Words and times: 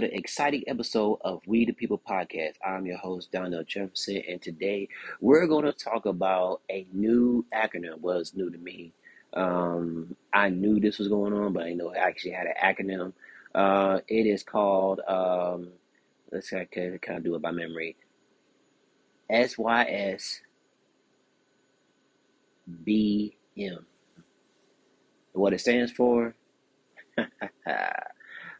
another 0.00 0.14
exciting 0.14 0.64
episode 0.66 1.18
of 1.20 1.42
We 1.46 1.66
the 1.66 1.74
People 1.74 2.00
podcast. 2.08 2.54
I'm 2.66 2.86
your 2.86 2.96
host, 2.96 3.32
Donnell 3.32 3.64
Jefferson, 3.64 4.22
and 4.26 4.40
today 4.40 4.88
we're 5.20 5.46
going 5.46 5.66
to 5.66 5.74
talk 5.74 6.06
about 6.06 6.62
a 6.70 6.86
new 6.90 7.44
acronym. 7.54 8.00
Well, 8.00 8.22
new 8.34 8.50
to 8.50 8.56
me. 8.56 8.94
Um, 9.34 10.16
I 10.32 10.48
knew 10.48 10.80
this 10.80 10.98
was 10.98 11.08
going 11.08 11.34
on, 11.34 11.52
but 11.52 11.64
I 11.64 11.74
know 11.74 11.90
it 11.90 11.98
actually 11.98 12.30
had 12.30 12.46
an 12.46 12.54
acronym. 12.62 13.12
Uh, 13.54 14.00
it 14.08 14.24
is 14.24 14.42
called, 14.42 15.00
um, 15.06 15.68
let's 16.32 16.48
kind 16.48 16.66
of, 16.74 17.00
kind 17.02 17.18
of 17.18 17.24
do 17.24 17.34
it 17.34 17.42
by 17.42 17.50
memory 17.50 17.94
SYSBM. 19.30 20.40
What 25.32 25.52
it 25.52 25.60
stands 25.60 25.92
for? 25.92 26.34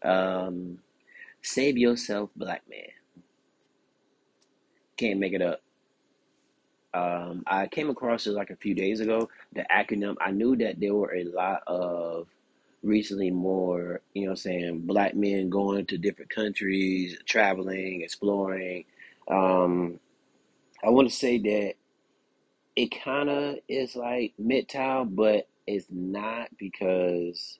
Um, 0.02 0.78
save 1.42 1.78
yourself, 1.78 2.30
black 2.36 2.62
man. 2.68 2.88
Can't 4.96 5.20
make 5.20 5.32
it 5.32 5.42
up. 5.42 5.60
Um, 6.92 7.44
I 7.46 7.68
came 7.68 7.88
across 7.88 8.26
it 8.26 8.32
like 8.32 8.50
a 8.50 8.56
few 8.56 8.74
days 8.74 9.00
ago. 9.00 9.28
The 9.54 9.64
acronym. 9.72 10.16
I 10.20 10.32
knew 10.32 10.56
that 10.56 10.80
there 10.80 10.94
were 10.94 11.14
a 11.14 11.24
lot 11.24 11.62
of 11.66 12.26
recently 12.82 13.30
more, 13.30 14.00
you 14.14 14.24
know, 14.24 14.30
I'm 14.30 14.36
saying 14.36 14.80
black 14.86 15.14
men 15.14 15.50
going 15.50 15.86
to 15.86 15.98
different 15.98 16.30
countries, 16.30 17.16
traveling, 17.26 18.02
exploring. 18.02 18.84
Um, 19.28 20.00
I 20.82 20.90
want 20.90 21.08
to 21.08 21.14
say 21.14 21.38
that 21.38 21.74
it 22.76 23.02
kind 23.04 23.28
of 23.28 23.56
is 23.68 23.96
like 23.96 24.32
MGTOW, 24.40 25.14
but 25.14 25.48
it's 25.66 25.86
not 25.90 26.48
because 26.58 27.58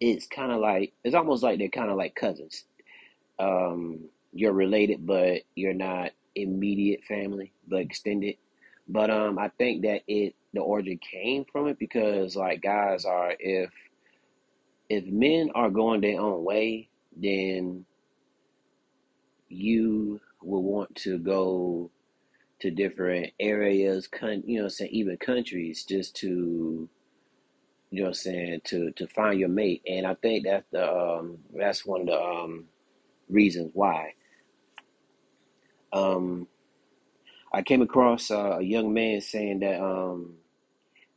it's 0.00 0.26
kind 0.26 0.52
of 0.52 0.60
like 0.60 0.92
it's 1.02 1.14
almost 1.14 1.42
like 1.42 1.58
they're 1.58 1.68
kind 1.68 1.90
of 1.90 1.96
like 1.96 2.14
cousins. 2.14 2.64
Um, 3.38 4.08
you're 4.32 4.52
related, 4.52 5.06
but 5.06 5.42
you're 5.54 5.74
not 5.74 6.10
immediate 6.34 7.04
family, 7.04 7.52
but 7.68 7.80
extended. 7.80 8.36
But 8.88 9.10
um, 9.10 9.38
I 9.38 9.48
think 9.48 9.82
that 9.82 10.02
it 10.06 10.34
the 10.52 10.60
origin 10.60 10.98
came 10.98 11.44
from 11.50 11.68
it 11.68 11.78
because 11.78 12.36
like 12.36 12.62
guys 12.62 13.04
are 13.04 13.34
if 13.38 13.70
if 14.88 15.06
men 15.06 15.50
are 15.54 15.70
going 15.70 16.00
their 16.00 16.20
own 16.20 16.44
way, 16.44 16.88
then 17.16 17.86
you 19.48 20.20
will 20.42 20.62
want 20.62 20.94
to 20.96 21.18
go 21.18 21.90
to 22.60 22.70
different 22.70 23.32
areas, 23.40 24.06
con- 24.08 24.44
you 24.46 24.62
know, 24.62 24.68
say 24.68 24.86
even 24.86 25.16
countries, 25.16 25.84
just 25.84 26.16
to 26.16 26.88
you 27.90 28.02
know 28.02 28.08
I'm 28.08 28.14
saying, 28.14 28.62
to 28.66 28.92
to 28.92 29.06
find 29.08 29.38
your 29.38 29.48
mate. 29.48 29.82
And 29.86 30.06
I 30.06 30.14
think 30.14 30.44
that's 30.46 30.66
the 30.72 30.90
um 30.90 31.38
that's 31.54 31.86
one 31.86 32.02
of 32.02 32.06
the 32.08 32.20
um 32.20 32.66
reasons 33.28 33.70
why. 33.74 34.14
Um 35.92 36.48
I 37.52 37.62
came 37.62 37.82
across 37.82 38.30
uh, 38.30 38.58
a 38.58 38.62
young 38.62 38.94
man 38.94 39.20
saying 39.20 39.60
that 39.60 39.82
um 39.82 40.34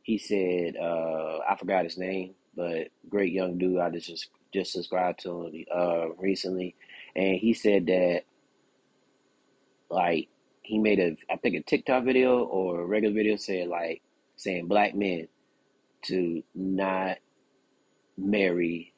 he 0.02 0.18
said 0.18 0.76
uh 0.76 1.38
I 1.48 1.56
forgot 1.58 1.84
his 1.84 1.98
name, 1.98 2.34
but 2.56 2.88
great 3.08 3.32
young 3.32 3.58
dude 3.58 3.80
I 3.80 3.90
just 3.90 4.28
just 4.54 4.72
subscribed 4.72 5.20
to 5.20 5.46
him 5.46 5.64
uh 5.74 6.10
recently 6.18 6.74
and 7.16 7.36
he 7.36 7.54
said 7.54 7.86
that 7.86 8.22
like 9.90 10.28
he 10.62 10.78
made 10.78 11.00
a 11.00 11.16
I 11.32 11.36
think 11.36 11.56
a 11.56 11.62
TikTok 11.62 12.04
video 12.04 12.44
or 12.44 12.80
a 12.82 12.86
regular 12.86 13.14
video 13.14 13.36
saying 13.36 13.68
like 13.70 14.02
saying 14.36 14.66
black 14.68 14.94
men 14.94 15.28
to 16.04 16.42
not 16.54 17.18
marry 18.16 18.94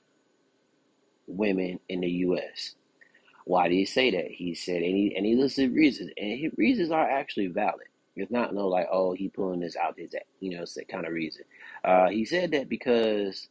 women 1.27 1.81
in 1.89 2.01
the 2.03 2.11
U.S. 2.11 2.77
Why 3.51 3.67
did 3.67 3.75
he 3.75 3.85
say 3.85 4.13
that? 4.13 4.31
He 4.31 4.55
said, 4.55 4.77
and 4.77 4.97
he, 4.97 5.13
and 5.17 5.27
he 5.27 5.35
listed 5.35 5.75
reasons, 5.75 6.13
and 6.17 6.39
his 6.39 6.53
reasons 6.57 6.93
are 6.93 7.11
actually 7.11 7.49
valid. 7.49 7.89
It's 8.15 8.31
not 8.31 8.55
no 8.55 8.69
like, 8.69 8.87
oh, 8.93 9.13
he 9.13 9.29
pulling 9.29 9.59
this 9.59 9.75
out 9.75 9.99
his, 9.99 10.15
you 10.39 10.57
know, 10.57 10.65
kind 10.89 11.05
of 11.05 11.13
reason. 11.13 11.43
Uh, 11.85 12.11
he 12.11 12.25
said 12.25 12.53
that 12.53 12.69
because 12.69 13.49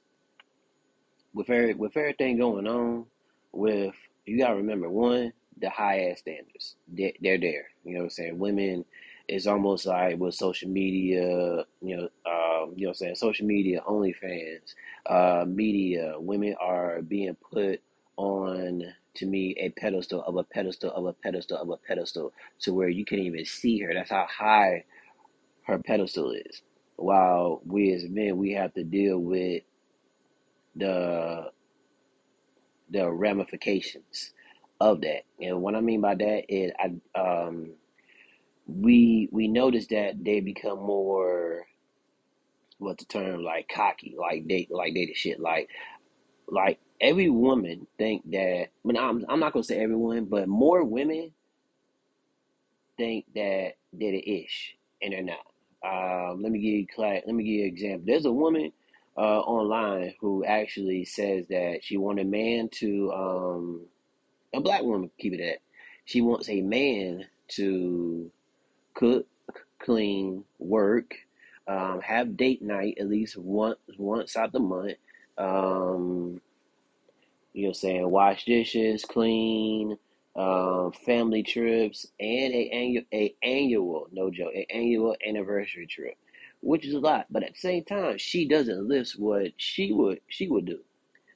with 1.34 1.50
every, 1.50 1.74
with 1.74 1.98
everything 1.98 2.38
going 2.38 2.66
on, 2.66 3.08
with 3.52 3.94
you 4.26 4.38
gotta 4.38 4.56
remember 4.56 4.90
one, 4.90 5.34
the 5.60 5.70
high 5.70 6.12
ass 6.12 6.20
standards, 6.20 6.78
they're, 6.88 7.12
they're 7.20 7.38
there. 7.38 7.66
You 7.84 7.96
know 7.96 8.00
what 8.00 8.04
I'm 8.06 8.10
saying? 8.12 8.40
Women 8.40 8.86
it's 9.28 9.48
almost 9.48 9.86
like 9.86 10.18
with 10.18 10.34
social 10.34 10.70
media, 10.70 11.64
you 11.82 11.98
know, 11.98 12.04
um, 12.26 12.74
you 12.76 12.86
know, 12.86 12.88
what 12.88 12.90
I'm 12.90 12.94
saying 12.94 13.16
social 13.16 13.46
media, 13.46 13.84
OnlyFans, 13.88 14.74
uh, 15.06 15.44
media, 15.46 16.16
women 16.18 16.56
are 16.60 17.02
being 17.04 17.36
put 17.36 17.82
on 18.18 18.84
to 19.16 19.26
me 19.26 19.56
a 19.60 19.70
pedestal 19.70 20.24
of 20.24 20.38
a 20.38 20.44
pedestal 20.44 20.92
of 20.92 21.06
a 21.06 21.14
pedestal 21.14 21.58
of 21.58 21.70
a 21.70 21.78
pedestal 21.78 22.34
to 22.62 22.74
where 22.74 22.90
you 22.90 23.06
can't 23.06 23.22
even 23.22 23.46
see 23.46 23.80
her. 23.80 23.94
That's 23.94 24.12
how 24.12 24.28
high 24.30 24.86
her 25.64 25.80
pedestal 25.80 26.32
is. 26.32 26.62
While 26.98 27.62
we 27.66 27.94
as 27.94 28.06
men, 28.10 28.38
we 28.38 28.54
have 28.54 28.74
to 28.76 28.84
deal 28.84 29.20
with 29.20 29.64
the 30.76 31.52
the 32.92 33.10
ramifications 33.12 34.34
of 34.80 35.02
that. 35.02 35.24
And 35.42 35.62
what 35.62 35.76
I 35.76 35.82
mean 35.82 36.02
by 36.02 36.16
that 36.16 36.44
is, 36.50 36.72
I 36.80 37.20
um 37.20 37.72
we 38.68 39.30
we 39.32 39.48
notice 39.48 39.88
that 39.88 40.24
they 40.24 40.40
become 40.42 40.80
more 40.80 41.68
what 42.80 42.98
the 42.98 43.06
term 43.06 43.44
like 43.44 43.70
cocky, 43.70 44.16
like 44.20 44.48
they 44.48 44.68
like 44.72 44.94
they 44.94 45.06
the 45.08 45.14
shit, 45.14 45.40
like 45.40 45.70
like 46.48 46.80
every 47.02 47.30
woman 47.30 47.88
think 47.98 48.30
that. 48.32 48.68
But 48.84 48.98
I'm 48.98 49.26
I'm 49.30 49.40
not 49.40 49.54
gonna 49.54 49.64
say 49.64 49.80
everyone, 49.80 50.26
but 50.26 50.48
more 50.48 50.84
women 50.84 51.32
think 52.98 53.26
that 53.36 53.74
they're 53.94 54.12
the 54.12 54.44
ish, 54.44 54.76
and 55.02 55.14
they're 55.14 55.24
not. 55.24 55.46
Um, 55.82 56.42
let 56.42 56.52
me 56.52 56.60
give 56.60 56.74
you 56.74 56.88
let 56.98 57.28
me 57.28 57.44
give 57.44 57.54
you 57.54 57.62
an 57.64 57.70
example. 57.70 58.04
There's 58.06 58.26
a 58.26 58.32
woman 58.32 58.72
uh, 59.18 59.40
online 59.40 60.14
who 60.20 60.44
actually 60.46 61.06
says 61.06 61.48
that 61.50 61.80
she 61.84 61.98
wants 61.98 62.22
a 62.22 62.26
man 62.26 62.70
to 62.70 63.12
um, 63.12 63.82
a 64.54 64.62
black 64.62 64.82
woman 64.84 65.10
keep 65.18 65.34
it 65.34 65.42
at. 65.42 65.60
She 66.06 66.22
wants 66.22 66.50
a 66.50 66.62
man 66.62 67.26
to 67.50 68.32
cook, 68.94 69.28
clean, 69.80 70.44
work, 70.58 71.16
um, 71.68 72.02
have 72.02 72.36
date 72.36 72.62
night 72.62 72.98
at 73.00 73.10
least 73.10 73.38
once 73.38 73.78
once 73.98 74.36
out 74.36 74.52
the 74.52 74.60
month. 74.60 74.98
Um, 75.38 76.42
you 77.54 77.68
know, 77.68 77.74
saying 77.74 78.10
wash 78.10 78.46
dishes, 78.46 79.06
clean, 79.06 79.98
um, 80.36 80.92
family 81.06 81.44
trips, 81.44 82.08
and 82.20 82.54
a 82.54 82.70
annual 82.72 83.04
a 83.14 83.36
annual 83.44 84.08
no 84.12 84.30
joke 84.30 84.54
a 84.54 84.66
annual 84.72 85.16
anniversary 85.26 85.88
trip, 85.88 86.18
which 86.62 86.86
is 86.86 86.94
a 86.94 87.00
lot. 87.00 87.26
But 87.30 87.44
at 87.44 87.54
the 87.54 87.60
same 87.60 87.84
time, 87.84 88.18
she 88.18 88.48
doesn't 88.48 88.88
list 88.88 89.20
what 89.20 89.52
she 89.58 89.92
would 89.92 90.22
she 90.28 90.48
would 90.48 90.66
do. 90.66 90.80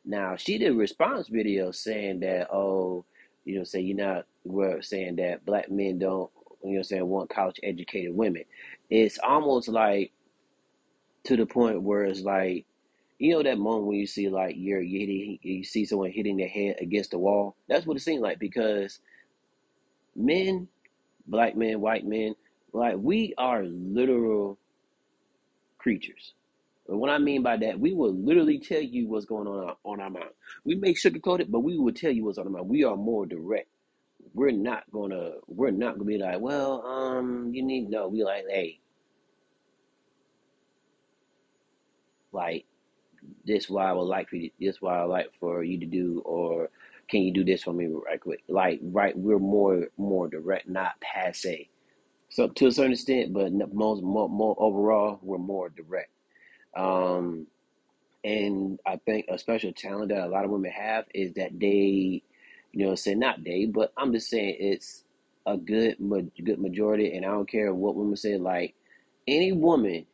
Now 0.06 0.36
she 0.36 0.58
did 0.58 0.72
a 0.72 0.76
response 0.76 1.28
video 1.28 1.72
saying 1.72 2.22
that 2.22 2.50
oh, 2.52 3.06
you 3.46 3.58
know, 3.58 3.64
say 3.64 3.82
you're 3.82 3.98
not 3.98 4.26
we're 4.46 4.82
saying 4.82 5.18
that 5.18 5.46
black 5.46 5.72
men 5.72 6.00
don't 6.00 6.30
you 6.64 6.70
know 6.70 6.76
what 6.76 6.78
I'm 6.78 6.84
saying, 6.84 7.08
want 7.08 7.30
college 7.30 7.60
educated 7.62 8.16
women. 8.16 8.44
It's 8.90 9.20
almost 9.20 9.68
like 9.68 10.12
to 11.26 11.36
the 11.38 11.46
point 11.46 11.82
where 11.82 12.04
it's 12.04 12.22
like, 12.22 12.66
you 13.24 13.32
know 13.32 13.42
that 13.42 13.58
moment 13.58 13.86
when 13.86 13.98
you 13.98 14.06
see 14.06 14.28
like 14.28 14.56
you're 14.58 14.82
you, 14.82 15.00
hitting, 15.00 15.40
you 15.42 15.64
see 15.64 15.86
someone 15.86 16.12
hitting 16.12 16.36
their 16.36 16.50
head 16.50 16.76
against 16.82 17.12
the 17.12 17.18
wall. 17.18 17.56
That's 17.70 17.86
what 17.86 17.96
it 17.96 18.02
seemed 18.02 18.22
like 18.22 18.38
because 18.38 19.00
men, 20.14 20.68
black 21.26 21.56
men, 21.56 21.80
white 21.80 22.06
men, 22.06 22.36
like 22.74 22.96
we 22.98 23.34
are 23.38 23.64
literal 23.64 24.60
creatures. 25.78 26.34
And 26.90 27.00
what 27.00 27.10
I 27.10 27.18
mean 27.18 27.44
by 27.44 27.56
that, 27.56 27.80
we 27.80 27.94
will 27.94 28.14
literally 28.14 28.60
tell 28.60 28.82
you 28.82 29.08
what's 29.08 29.26
going 29.26 29.48
on 29.48 29.74
on 29.86 30.02
our 30.02 30.10
mind. 30.10 30.32
We 30.66 30.76
may 30.76 30.94
sugarcoat 30.94 31.40
it, 31.40 31.50
but 31.50 31.62
we 31.62 31.78
will 31.78 31.94
tell 31.94 32.12
you 32.12 32.26
what's 32.26 32.38
on 32.38 32.48
our 32.48 32.52
mind. 32.52 32.68
We 32.68 32.84
are 32.84 32.98
more 32.98 33.26
direct 33.26 33.70
we're 34.34 34.52
not 34.52 34.84
gonna 34.92 35.32
we're 35.48 35.72
not 35.72 35.94
gonna 35.94 36.06
be 36.06 36.18
like, 36.18 36.40
well, 36.40 36.82
um, 36.86 37.52
you 37.54 37.64
need 37.64 37.90
no. 37.90 38.08
We 38.08 38.24
like, 38.24 38.46
hey, 38.50 38.80
like 42.32 42.66
this 43.46 43.70
what 43.70 43.86
I 43.86 43.94
would 43.94 44.04
like 44.04 44.30
for 44.30 44.38
you. 44.38 44.52
This 44.60 44.82
what 44.82 44.96
I 44.96 45.04
like 45.04 45.32
for 45.40 45.64
you 45.64 45.80
to 45.80 45.86
do, 45.86 46.22
or 46.26 46.70
can 47.10 47.22
you 47.22 47.34
do 47.34 47.44
this 47.44 47.64
for 47.64 47.74
me 47.74 47.88
right 47.88 48.20
quick? 48.20 48.44
Like, 48.48 48.80
right, 48.84 49.18
we're 49.18 49.40
more 49.40 49.88
more 49.98 50.28
direct, 50.28 50.70
not 50.70 51.00
passe. 51.02 51.70
So 52.30 52.48
to 52.48 52.68
a 52.68 52.72
certain 52.72 52.94
extent, 52.94 53.34
but 53.34 53.54
most 53.74 54.02
more, 54.04 54.30
more 54.30 54.56
overall, 54.58 55.20
we're 55.22 55.38
more 55.38 55.70
direct. 55.70 56.10
Um, 56.76 57.48
and 58.24 58.80
I 58.86 58.98
think 59.06 59.26
a 59.30 59.38
special 59.38 59.74
talent 59.74 60.10
that 60.10 60.26
a 60.26 60.28
lot 60.28 60.46
of 60.46 60.52
women 60.52 60.72
have 60.72 61.06
is 61.14 61.34
that 61.34 61.60
they 61.60 62.24
you 62.74 62.88
know, 62.88 62.96
I'm 63.06 63.20
not 63.20 63.44
they, 63.44 63.66
but 63.68 63.94
I'm 63.98 64.12
just 64.12 64.30
saying 64.30 64.58
it's 64.60 65.04
a 65.46 65.58
good 65.58 65.98
good 66.44 66.60
majority, 66.60 67.16
and 67.16 67.26
I 67.26 67.30
don't 67.30 67.50
care 67.50 67.74
what 67.74 67.96
women 67.96 68.16
say. 68.18 68.38
Like 68.38 68.74
any 69.28 69.52
woman 69.52 70.06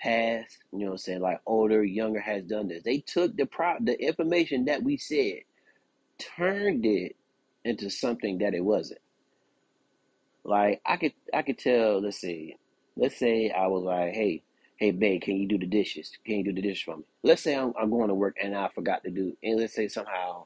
past, 0.00 0.58
you 0.72 0.80
know, 0.80 0.86
what 0.86 0.92
I'm 0.92 0.98
saying 0.98 1.20
like 1.20 1.40
older, 1.46 1.84
younger 1.84 2.20
has 2.20 2.44
done 2.44 2.68
this. 2.68 2.82
They 2.84 2.98
took 2.98 3.36
the 3.36 3.46
pro 3.46 3.76
the 3.80 4.00
information 4.00 4.66
that 4.66 4.82
we 4.82 4.96
said 4.96 5.40
turned 6.18 6.84
it 6.86 7.16
into 7.64 7.90
something 7.90 8.38
that 8.38 8.54
it 8.54 8.64
wasn't. 8.64 9.00
Like 10.44 10.80
I 10.86 10.96
could 10.96 11.12
I 11.34 11.42
could 11.42 11.58
tell, 11.58 12.00
let's 12.02 12.18
see, 12.18 12.56
let's 12.96 13.18
say 13.18 13.50
I 13.50 13.66
was 13.66 13.84
like, 13.84 14.14
hey, 14.14 14.42
hey 14.76 14.90
babe, 14.92 15.22
can 15.22 15.36
you 15.36 15.48
do 15.48 15.58
the 15.58 15.66
dishes? 15.66 16.12
Can 16.24 16.38
you 16.38 16.44
do 16.44 16.52
the 16.52 16.62
dishes 16.62 16.82
for 16.84 16.96
me? 16.96 17.04
Let's 17.22 17.42
say 17.42 17.54
I'm, 17.56 17.72
I'm 17.80 17.90
going 17.90 18.08
to 18.08 18.14
work 18.14 18.36
and 18.42 18.56
I 18.56 18.68
forgot 18.68 19.04
to 19.04 19.10
do 19.10 19.36
and 19.42 19.60
let's 19.60 19.74
say 19.74 19.88
somehow 19.88 20.44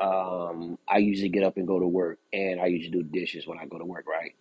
um 0.00 0.78
I 0.88 0.98
usually 0.98 1.28
get 1.28 1.44
up 1.44 1.56
and 1.56 1.66
go 1.66 1.78
to 1.78 1.86
work 1.86 2.18
and 2.32 2.60
I 2.60 2.66
usually 2.66 2.90
do 2.90 3.02
dishes 3.04 3.46
when 3.46 3.58
I 3.58 3.66
go 3.66 3.78
to 3.78 3.84
work, 3.84 4.06
right? 4.08 4.34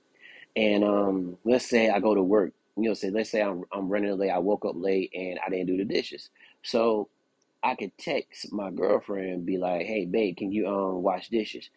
And 0.56 0.84
um 0.84 1.38
let's 1.44 1.70
say 1.70 1.90
I 1.90 2.00
go 2.00 2.16
to 2.16 2.24
work, 2.24 2.54
you 2.78 2.90
know, 2.90 2.94
say 2.94 3.10
let's 3.10 3.30
say 3.30 3.42
I'm 3.42 3.64
I'm 3.72 3.90
running 3.90 4.18
late, 4.18 4.32
I 4.32 4.40
woke 4.40 4.66
up 4.66 4.76
late 4.76 5.12
and 5.14 5.40
I 5.46 5.50
didn't 5.50 5.68
do 5.68 5.78
the 5.78 5.86
dishes. 5.86 6.30
So 6.64 7.10
I 7.64 7.76
could 7.76 7.98
text 7.98 8.52
my 8.52 8.72
girlfriend 8.72 9.30
and 9.30 9.46
be 9.46 9.58
like, 9.58 9.86
hey 9.86 10.06
babe, 10.06 10.38
can 10.38 10.52
you 10.52 10.68
um 10.68 11.04
wash 11.04 11.30
dishes? 11.30 11.70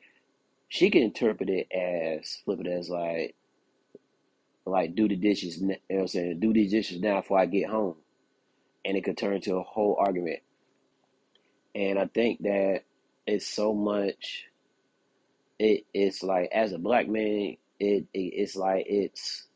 She 0.69 0.91
can 0.91 1.03
interpret 1.03 1.49
it 1.49 1.71
as 1.73 2.39
flip 2.45 2.61
it 2.61 2.67
as 2.67 2.89
like 2.89 3.35
like 4.65 4.95
do 4.95 5.09
the 5.09 5.17
dishes, 5.17 5.59
you 5.59 5.69
know 5.69 5.77
what 5.89 6.01
I'm 6.01 6.09
saying? 6.09 6.41
Do 6.41 6.53
these 6.53 6.73
dishes 6.73 7.01
now 7.01 7.21
before 7.21 7.39
I 7.39 7.47
get 7.47 7.71
home. 7.71 7.97
And 8.85 8.97
it 8.97 9.05
could 9.05 9.17
turn 9.17 9.35
into 9.35 9.57
a 9.57 9.63
whole 9.63 9.97
argument. 9.99 10.41
And 11.75 11.99
I 11.99 12.07
think 12.07 12.43
that 12.43 12.83
it's 13.27 13.47
so 13.47 13.75
much 13.75 14.45
it 15.59 15.85
it's 15.95 16.23
like 16.23 16.51
as 16.53 16.73
a 16.73 16.79
black 16.79 17.09
man, 17.09 17.57
it, 17.81 18.05
it 18.13 18.19
it's 18.19 18.57
like 18.57 18.87
it's 18.89 19.47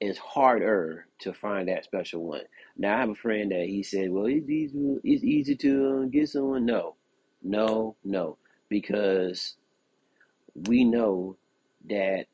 it's 0.00 0.18
harder 0.18 1.06
to 1.20 1.32
find 1.32 1.68
that 1.68 1.84
special 1.84 2.24
one. 2.24 2.42
Now 2.76 2.96
I 2.96 3.00
have 3.00 3.10
a 3.10 3.14
friend 3.14 3.50
that 3.52 3.66
he 3.66 3.82
said, 3.82 4.10
"Well, 4.10 4.26
it's 4.26 4.48
easy, 4.48 4.98
it's 5.04 5.24
easy 5.24 5.56
to 5.56 6.02
uh, 6.04 6.06
get 6.06 6.28
someone." 6.28 6.66
No, 6.66 6.96
no, 7.42 7.96
no, 8.04 8.38
because 8.68 9.56
we 10.54 10.84
know 10.84 11.36
that 11.88 12.26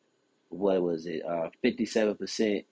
what 0.51 0.83
was 0.83 1.07
it, 1.07 1.25
uh, 1.25 1.51
fifty-seven 1.63 2.17
percent 2.17 2.65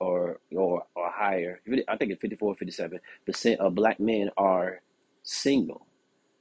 or 0.00 0.40
or 0.54 0.84
or 0.94 1.10
higher. 1.10 1.60
I 1.88 1.96
think 1.96 2.12
it's 2.12 2.20
54, 2.20 2.56
57 2.56 3.00
percent 3.26 3.60
of 3.60 3.74
black 3.74 4.00
men 4.00 4.30
are 4.36 4.82
single 5.22 5.86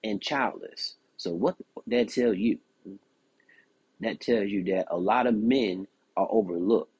and 0.03 0.21
childless. 0.21 0.95
So 1.17 1.33
what 1.33 1.55
that 1.87 2.09
tells 2.09 2.37
you? 2.37 2.59
That 4.01 4.19
tells 4.21 4.49
you 4.49 4.63
that 4.65 4.87
a 4.91 4.97
lot 4.97 5.27
of 5.27 5.35
men 5.35 5.87
are 6.17 6.27
overlooked, 6.29 6.91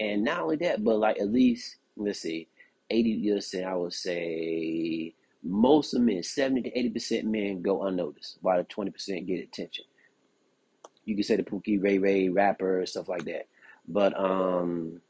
and 0.00 0.24
not 0.24 0.40
only 0.42 0.56
that, 0.56 0.84
but 0.84 0.98
like 0.98 1.20
at 1.20 1.32
least 1.32 1.76
let's 1.96 2.20
see, 2.20 2.48
eighty 2.90 3.30
percent. 3.30 3.66
I 3.66 3.74
would 3.76 3.92
say 3.94 5.14
most 5.42 5.94
of 5.94 6.02
men, 6.02 6.22
seventy 6.22 6.62
to 6.62 6.78
eighty 6.78 6.90
percent 6.90 7.26
men 7.26 7.62
go 7.62 7.84
unnoticed, 7.84 8.38
while 8.42 8.58
the 8.58 8.64
twenty 8.64 8.90
percent 8.90 9.26
get 9.26 9.40
attention. 9.44 9.84
You 11.04 11.14
can 11.16 11.24
say 11.24 11.36
the 11.36 11.44
Pookie 11.44 11.82
Ray 11.82 11.98
Ray 11.98 12.28
rapper 12.30 12.84
stuff 12.86 13.08
like 13.08 13.24
that, 13.26 13.48
but 13.88 14.18
um 14.18 15.00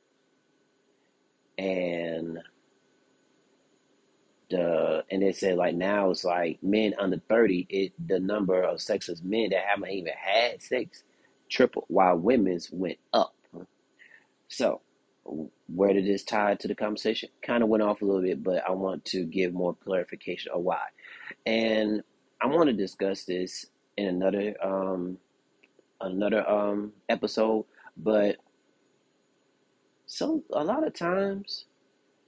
and 1.58 2.38
the 4.50 5.04
and 5.10 5.22
they 5.22 5.32
said 5.32 5.56
like 5.56 5.74
now 5.74 6.10
it's 6.10 6.24
like 6.24 6.62
men 6.62 6.94
under 6.98 7.18
30 7.28 7.66
it 7.68 7.92
the 8.08 8.20
number 8.20 8.62
of 8.62 8.80
sexless 8.80 9.22
men 9.22 9.50
that 9.50 9.64
haven't 9.66 9.90
even 9.90 10.12
had 10.16 10.62
sex 10.62 11.02
tripled 11.50 11.86
while 11.88 12.16
women's 12.16 12.70
went 12.70 12.98
up 13.12 13.34
so 14.48 14.80
where 15.68 15.92
did 15.92 16.06
this 16.06 16.22
tie 16.22 16.54
to 16.54 16.68
the 16.68 16.74
conversation 16.74 17.28
kind 17.42 17.62
of 17.62 17.68
went 17.68 17.82
off 17.82 18.02
a 18.02 18.04
little 18.04 18.22
bit 18.22 18.42
but 18.42 18.62
i 18.68 18.70
want 18.70 19.04
to 19.04 19.24
give 19.24 19.54
more 19.54 19.74
clarification 19.74 20.52
of 20.52 20.62
why 20.62 20.82
and 21.46 22.02
i 22.42 22.46
want 22.46 22.66
to 22.66 22.72
discuss 22.72 23.24
this 23.24 23.66
in 23.96 24.06
another 24.06 24.54
um 24.62 25.16
another 26.00 26.48
um 26.48 26.92
episode 27.08 27.64
but 27.96 28.36
so 30.06 30.42
a 30.52 30.62
lot 30.62 30.86
of 30.86 30.92
times 30.92 31.64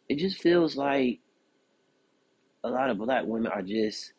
it 0.09 0.19
just 0.19 0.41
feels 0.41 0.77
like 0.77 1.21
a 2.65 2.69
lot 2.69 2.91
of 2.91 2.99
black 2.99 3.25
women 3.25 3.51
are 3.51 3.63
just 3.63 4.13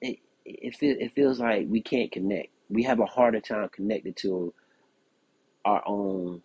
it 0.00 0.18
it, 0.44 0.74
feel, 0.76 0.96
it 0.98 1.12
feels 1.14 1.38
like 1.38 1.66
we 1.68 1.80
can't 1.80 2.10
connect. 2.10 2.48
We 2.68 2.82
have 2.84 3.00
a 3.00 3.06
harder 3.06 3.40
time 3.40 3.68
connected 3.68 4.16
to 4.18 4.52
our 5.64 5.82
own 5.86 6.42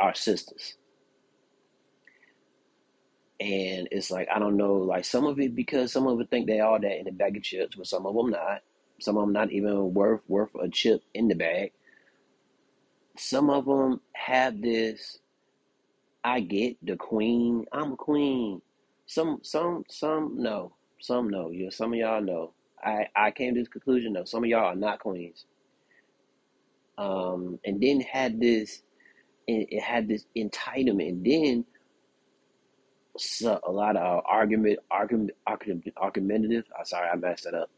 our 0.00 0.14
sisters. 0.14 0.76
And 3.40 3.88
it's 3.92 4.10
like 4.10 4.28
I 4.34 4.38
don't 4.38 4.56
know, 4.56 4.74
like 4.74 5.04
some 5.04 5.26
of 5.26 5.40
it 5.40 5.54
because 5.56 5.92
some 5.92 6.06
of 6.06 6.20
it 6.20 6.30
think 6.30 6.46
they 6.46 6.60
are 6.60 6.80
that 6.80 6.98
in 6.98 7.06
the 7.06 7.12
bag 7.12 7.36
of 7.36 7.42
chips, 7.42 7.76
but 7.76 7.86
some 7.86 8.06
of 8.06 8.14
them 8.14 8.30
not. 8.30 8.62
Some 9.00 9.16
of 9.16 9.24
them 9.24 9.32
not 9.32 9.52
even 9.52 9.94
worth 9.94 10.22
worth 10.28 10.50
a 10.60 10.68
chip 10.68 11.02
in 11.14 11.28
the 11.28 11.34
bag. 11.34 11.72
Some 13.18 13.50
of 13.50 13.66
them 13.66 14.00
have 14.14 14.60
this. 14.62 15.18
I 16.24 16.40
get 16.40 16.76
the 16.84 16.96
queen. 16.96 17.66
I'm 17.72 17.92
a 17.92 17.96
queen. 17.96 18.62
Some 19.06 19.40
some 19.42 19.84
some 19.90 20.36
no. 20.38 20.74
Some 21.00 21.30
no. 21.30 21.50
Yeah, 21.50 21.70
some 21.70 21.92
of 21.94 21.98
y'all 21.98 22.22
know. 22.22 22.54
I 22.84 23.08
I 23.16 23.30
came 23.32 23.54
to 23.54 23.60
this 23.60 23.68
conclusion 23.68 24.14
though. 24.14 24.24
Some 24.24 24.44
of 24.44 24.50
y'all 24.50 24.66
are 24.66 24.76
not 24.76 25.00
queens. 25.00 25.46
Um, 27.00 27.58
and 27.64 27.80
then 27.80 28.00
had 28.00 28.40
this. 28.40 28.82
It, 29.48 29.82
had 29.82 30.06
this 30.08 30.26
entitlement. 30.36 31.08
And 31.08 31.24
then 31.26 31.64
so 33.16 33.60
a 33.66 33.72
lot 33.72 33.96
of 33.96 34.22
argument, 34.26 34.78
argument, 34.90 35.32
argument, 35.46 35.84
argumentative. 35.96 36.64
I'm 36.78 36.84
sorry, 36.84 37.08
I 37.08 37.16
messed 37.16 37.44
that 37.44 37.54
up. 37.54 37.70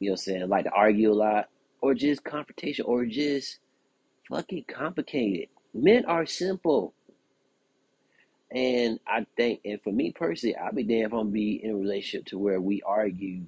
You 0.00 0.08
know 0.08 0.12
what 0.12 0.20
I'm 0.20 0.22
saying? 0.24 0.48
Like 0.48 0.64
to 0.64 0.72
argue 0.72 1.12
a 1.12 1.14
lot, 1.14 1.48
or 1.80 1.94
just 1.94 2.24
confrontation, 2.24 2.84
or 2.86 3.06
just 3.06 3.58
fucking 4.28 4.64
complicated. 4.68 5.48
Men 5.74 6.04
are 6.06 6.26
simple. 6.26 6.94
And 8.50 8.98
I 9.06 9.26
think, 9.36 9.60
and 9.64 9.80
for 9.82 9.92
me 9.92 10.12
personally, 10.12 10.56
I'd 10.56 10.74
be 10.74 10.82
damn 10.82 11.06
if 11.06 11.12
I'm 11.12 11.30
be 11.30 11.60
in 11.62 11.72
a 11.72 11.76
relationship 11.76 12.26
to 12.28 12.38
where 12.38 12.60
we 12.60 12.82
argue 12.82 13.42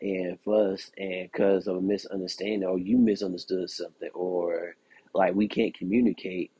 and 0.00 0.38
fuss, 0.40 0.90
and 0.98 1.30
because 1.32 1.66
of 1.66 1.76
a 1.76 1.80
misunderstanding, 1.80 2.64
or 2.64 2.78
you 2.78 2.98
misunderstood 2.98 3.70
something, 3.70 4.10
or 4.14 4.76
like 5.14 5.34
we 5.34 5.48
can't 5.48 5.76
communicate, 5.76 6.50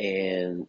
and 0.00 0.66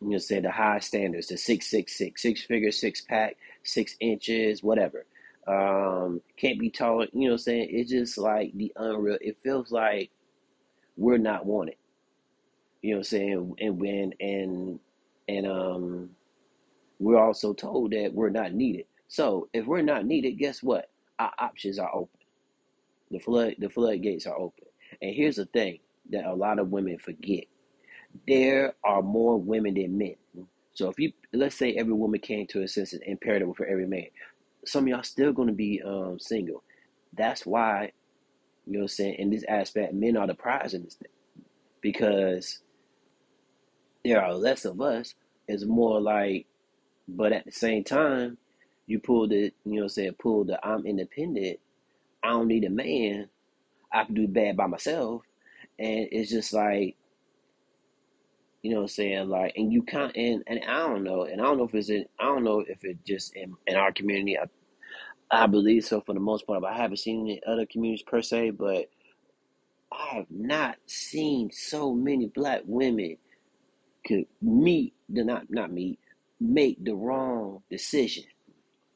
you 0.00 0.10
know, 0.10 0.18
say 0.18 0.40
the 0.40 0.50
high 0.50 0.80
standards, 0.80 1.28
the 1.28 1.36
six 1.38 1.68
six 1.68 1.96
six, 1.96 2.22
six 2.22 2.42
figure, 2.42 2.72
six 2.72 3.02
pack, 3.02 3.36
six 3.64 3.96
inches, 4.00 4.62
whatever. 4.62 5.06
Um, 5.46 6.20
can't 6.36 6.58
be 6.60 6.70
taller. 6.70 7.06
You 7.12 7.22
know, 7.22 7.26
what 7.26 7.32
I'm 7.32 7.38
saying 7.38 7.68
it's 7.70 7.90
just 7.90 8.18
like 8.18 8.52
the 8.56 8.72
unreal. 8.76 9.18
It 9.20 9.38
feels 9.42 9.72
like 9.72 10.10
we're 10.96 11.18
not 11.18 11.46
wanted. 11.46 11.76
You 12.82 12.92
know, 12.92 12.96
what 12.98 13.00
I'm 13.00 13.04
saying 13.04 13.54
and 13.60 13.80
when 13.80 14.14
and 14.20 14.80
and 15.28 15.46
um 15.46 16.10
we're 17.00 17.18
also 17.20 17.54
told 17.54 17.92
that 17.92 18.14
we're 18.14 18.30
not 18.30 18.54
needed. 18.54 18.86
So 19.08 19.48
if 19.52 19.66
we're 19.66 19.82
not 19.82 20.06
needed, 20.06 20.32
guess 20.38 20.62
what? 20.62 20.90
Our 21.18 21.32
options 21.38 21.78
are 21.78 21.90
open. 21.94 22.20
The 23.10 23.18
flood 23.20 23.54
the 23.58 23.68
floodgates 23.68 24.26
are 24.26 24.36
open. 24.36 24.66
And 25.00 25.14
here's 25.14 25.36
the 25.36 25.46
thing 25.46 25.80
that 26.10 26.24
a 26.24 26.34
lot 26.34 26.58
of 26.58 26.70
women 26.70 26.98
forget. 26.98 27.44
There 28.26 28.74
are 28.84 29.02
more 29.02 29.38
women 29.40 29.74
than 29.74 29.98
men. 29.98 30.16
So 30.74 30.88
if 30.88 30.98
you 30.98 31.12
let's 31.32 31.56
say 31.56 31.74
every 31.74 31.94
woman 31.94 32.20
came 32.20 32.46
to 32.48 32.62
a 32.62 32.68
sense 32.68 32.90
senses 32.90 33.00
imperative 33.06 33.54
for 33.56 33.66
every 33.66 33.86
man, 33.86 34.06
some 34.66 34.84
of 34.84 34.88
y'all 34.88 35.02
still 35.02 35.32
gonna 35.32 35.52
be 35.52 35.82
um 35.84 36.18
single. 36.18 36.62
That's 37.14 37.44
why, 37.46 37.92
you 38.66 38.74
know 38.74 38.78
what 38.80 38.84
I'm 38.84 38.88
saying, 38.88 39.14
in 39.18 39.30
this 39.30 39.44
aspect, 39.48 39.94
men 39.94 40.16
are 40.16 40.26
the 40.26 40.34
prize 40.34 40.74
in 40.74 40.84
this 40.84 40.94
thing. 40.94 41.10
Because 41.82 42.60
there 44.04 44.22
are 44.24 44.34
less 44.34 44.64
of 44.64 44.80
us, 44.80 45.14
it's 45.48 45.64
more 45.64 46.00
like 46.00 46.46
but 47.08 47.32
at 47.32 47.44
the 47.44 47.52
same 47.52 47.84
time, 47.84 48.38
you 48.92 49.00
pull 49.00 49.28
the, 49.28 49.52
you 49.64 49.80
know 49.80 49.88
saying, 49.88 50.14
pull 50.20 50.44
the 50.44 50.64
I'm 50.64 50.86
independent. 50.86 51.60
I 52.22 52.30
don't 52.30 52.48
need 52.48 52.64
a 52.64 52.70
man. 52.70 53.28
I 53.92 54.04
can 54.04 54.14
do 54.14 54.28
bad 54.28 54.56
by 54.56 54.66
myself. 54.66 55.22
And 55.78 56.08
it's 56.12 56.30
just 56.30 56.52
like, 56.52 56.96
you 58.62 58.70
know 58.70 58.78
what 58.78 58.82
I'm 58.82 58.88
saying, 58.88 59.28
like, 59.28 59.54
and 59.56 59.72
you 59.72 59.82
can't, 59.82 60.16
and, 60.16 60.44
and 60.46 60.60
I 60.68 60.80
don't 60.80 61.04
know, 61.04 61.24
and 61.24 61.40
I 61.40 61.44
don't 61.44 61.58
know 61.58 61.64
if 61.64 61.74
it's 61.74 61.90
in, 61.90 62.06
I 62.20 62.26
don't 62.26 62.44
know 62.44 62.60
if 62.60 62.84
it 62.84 63.04
just 63.04 63.34
in, 63.34 63.56
in 63.66 63.76
our 63.76 63.92
community. 63.92 64.38
I, 64.38 64.44
I 65.30 65.46
believe 65.46 65.84
so 65.84 66.00
for 66.02 66.14
the 66.14 66.20
most 66.20 66.46
part, 66.46 66.62
but 66.62 66.72
I 66.72 66.76
haven't 66.76 66.98
seen 66.98 67.28
in 67.28 67.40
other 67.46 67.66
communities 67.66 68.04
per 68.04 68.22
se, 68.22 68.50
but 68.50 68.90
I 69.92 70.16
have 70.16 70.26
not 70.30 70.76
seen 70.86 71.50
so 71.52 71.94
many 71.94 72.26
black 72.26 72.62
women 72.66 73.18
could 74.06 74.26
meet, 74.42 74.94
the 75.08 75.24
not, 75.24 75.50
not 75.50 75.72
meet, 75.72 75.98
make 76.40 76.84
the 76.84 76.94
wrong 76.94 77.62
decision 77.70 78.24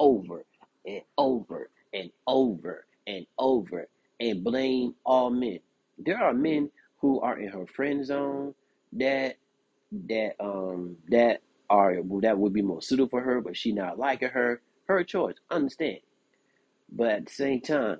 over 0.00 0.44
and 0.86 1.02
over 1.18 1.70
and 1.94 2.10
over 2.26 2.86
and 3.06 3.26
over 3.38 3.88
and 4.20 4.44
blame 4.44 4.94
all 5.04 5.30
men. 5.30 5.60
There 5.98 6.18
are 6.22 6.34
men 6.34 6.70
who 7.00 7.20
are 7.20 7.38
in 7.38 7.48
her 7.50 7.66
friend 7.66 8.04
zone 8.06 8.54
that 8.94 9.36
that 10.08 10.34
um 10.40 10.96
that 11.08 11.42
are 11.70 11.96
that 12.22 12.38
would 12.38 12.52
be 12.52 12.62
more 12.62 12.82
suitable 12.82 13.10
for 13.10 13.22
her, 13.22 13.40
but 13.40 13.56
she 13.56 13.72
not 13.72 13.98
liking 13.98 14.30
her. 14.30 14.62
Her 14.86 15.04
choice. 15.04 15.36
Understand. 15.50 15.98
But 16.92 17.08
at 17.10 17.26
the 17.26 17.32
same 17.32 17.60
time, 17.62 17.98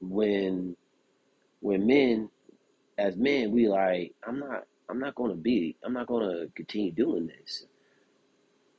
when 0.00 0.76
when 1.60 1.86
men 1.86 2.30
as 2.98 3.16
men 3.16 3.52
we 3.52 3.68
like 3.68 4.14
I'm 4.26 4.38
not 4.40 4.64
I'm 4.90 4.98
not 5.00 5.14
gonna 5.14 5.36
be 5.36 5.76
I'm 5.84 5.92
not 5.94 6.06
gonna 6.06 6.46
continue 6.56 6.92
doing 6.92 7.28
this. 7.28 7.66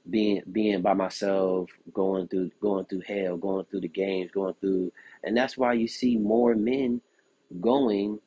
Being 0.09 0.43
being 0.51 0.81
by 0.81 0.93
myself, 0.93 1.69
going 1.93 2.27
through 2.27 2.51
going 2.61 2.85
through 2.85 3.01
hell, 3.07 3.37
going 3.37 3.65
through 3.65 3.81
the 3.81 3.87
games, 3.87 4.31
going 4.31 4.55
through 4.61 4.91
and 5.23 5.35
that's 5.35 5.57
why 5.57 5.73
you 5.73 5.87
see 5.87 6.17
more 6.17 6.55
men 6.55 7.01
going 7.61 8.19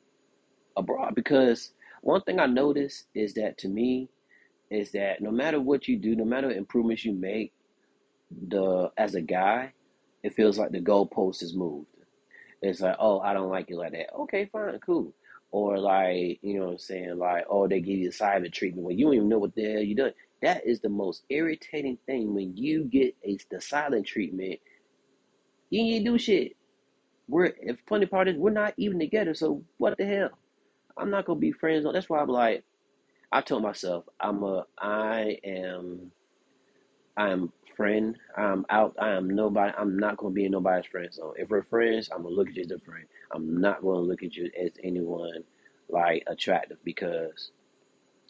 abroad 0.76 1.14
because 1.14 1.72
one 2.02 2.22
thing 2.22 2.40
I 2.40 2.46
noticed 2.46 3.06
is 3.14 3.34
that 3.34 3.58
to 3.58 3.68
me 3.68 4.08
is 4.70 4.92
that 4.92 5.20
no 5.20 5.30
matter 5.30 5.60
what 5.60 5.88
you 5.88 5.96
do, 5.98 6.14
no 6.16 6.24
matter 6.24 6.48
what 6.48 6.56
improvements 6.56 7.04
you 7.04 7.12
make, 7.12 7.52
the 8.48 8.90
as 8.96 9.14
a 9.14 9.20
guy, 9.20 9.72
it 10.22 10.34
feels 10.34 10.58
like 10.58 10.70
the 10.72 10.80
goalpost 10.80 11.42
is 11.42 11.54
moved. 11.54 11.86
It's 12.60 12.80
like, 12.80 12.96
oh, 12.98 13.20
I 13.20 13.32
don't 13.32 13.50
like 13.50 13.70
you 13.70 13.78
like 13.78 13.92
that. 13.92 14.12
Okay, 14.14 14.48
fine, 14.52 14.78
cool. 14.84 15.14
Or 15.50 15.78
like, 15.78 16.40
you 16.42 16.58
know 16.58 16.66
what 16.66 16.72
I'm 16.72 16.78
saying, 16.78 17.18
like, 17.18 17.44
oh, 17.48 17.68
they 17.68 17.80
give 17.80 17.98
you 17.98 18.10
silent 18.10 18.52
treatment 18.52 18.86
when 18.86 18.98
you 18.98 19.06
don't 19.06 19.14
even 19.14 19.28
know 19.28 19.38
what 19.38 19.54
the 19.54 19.64
hell 19.72 19.82
you 19.82 19.94
done. 19.94 20.12
That 20.42 20.66
is 20.66 20.80
the 20.80 20.88
most 20.88 21.22
irritating 21.30 21.98
thing 22.06 22.34
when 22.34 22.56
you 22.56 22.84
get 22.84 23.16
a, 23.24 23.38
the 23.50 23.60
silent 23.60 24.06
treatment. 24.06 24.60
You 25.70 25.82
ain't 25.82 26.04
do 26.04 26.18
shit. 26.18 26.56
We're 27.28 27.54
the 27.64 27.76
funny 27.88 28.06
part 28.06 28.28
is 28.28 28.36
we're 28.36 28.50
not 28.50 28.74
even 28.76 28.98
together, 28.98 29.34
so 29.34 29.62
what 29.78 29.98
the 29.98 30.06
hell? 30.06 30.30
I'm 30.96 31.10
not 31.10 31.26
gonna 31.26 31.40
be 31.40 31.52
friends. 31.52 31.86
That's 31.92 32.08
why 32.08 32.20
I'm 32.20 32.28
like, 32.28 32.64
I 33.32 33.42
told 33.42 33.62
myself, 33.62 34.04
I'm 34.20 34.42
a, 34.42 34.66
I 34.78 35.38
am 35.44 36.12
I 37.16 37.30
am 37.30 37.52
friend. 37.76 38.16
I'm 38.36 38.66
out. 38.70 38.96
I 38.98 39.10
am 39.10 39.30
nobody. 39.30 39.72
I'm 39.78 39.98
not 39.98 40.16
gonna 40.18 40.34
be 40.34 40.46
in 40.46 40.52
nobody's 40.52 40.86
friend 40.86 41.12
zone. 41.12 41.34
If 41.36 41.50
we're 41.50 41.62
friends, 41.64 42.10
I'm 42.14 42.24
gonna 42.24 42.34
look 42.34 42.48
at 42.48 42.56
you 42.56 42.64
as 42.64 42.72
a 42.72 42.78
friend. 42.80 43.06
I'm 43.32 43.60
not 43.60 43.82
gonna 43.82 44.00
look 44.00 44.22
at 44.22 44.36
you 44.36 44.50
as 44.60 44.72
anyone 44.84 45.44
like 45.88 46.24
attractive 46.26 46.78
because 46.84 47.52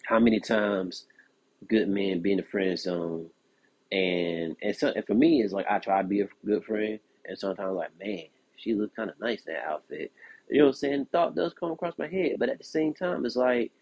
how 0.06 0.18
many 0.20 0.40
times 0.40 1.06
good 1.68 1.88
men 1.88 2.20
be 2.20 2.32
in 2.32 2.38
the 2.38 2.44
friend 2.44 2.78
zone 2.78 3.28
and 3.90 4.56
and 4.62 4.76
so 4.76 4.92
and 4.94 5.04
for 5.06 5.14
me 5.14 5.42
it's 5.42 5.52
like 5.52 5.66
I 5.68 5.78
try 5.78 6.02
to 6.02 6.08
be 6.08 6.20
a 6.20 6.28
good 6.44 6.64
friend 6.64 7.00
and 7.24 7.38
sometimes 7.38 7.76
like 7.76 7.98
man 7.98 8.24
she 8.56 8.74
look 8.74 8.94
kind 8.94 9.10
of 9.10 9.18
nice 9.20 9.42
in 9.46 9.54
that 9.54 9.64
outfit. 9.64 10.12
You 10.50 10.58
know 10.58 10.64
what 10.66 10.70
I'm 10.70 10.74
saying? 10.74 11.06
Thought 11.12 11.36
does 11.36 11.54
come 11.54 11.72
across 11.72 11.98
my 11.98 12.08
head, 12.08 12.36
but 12.38 12.48
at 12.48 12.58
the 12.58 12.64
same 12.64 12.94
time 12.94 13.24
it's 13.24 13.36
like 13.36 13.72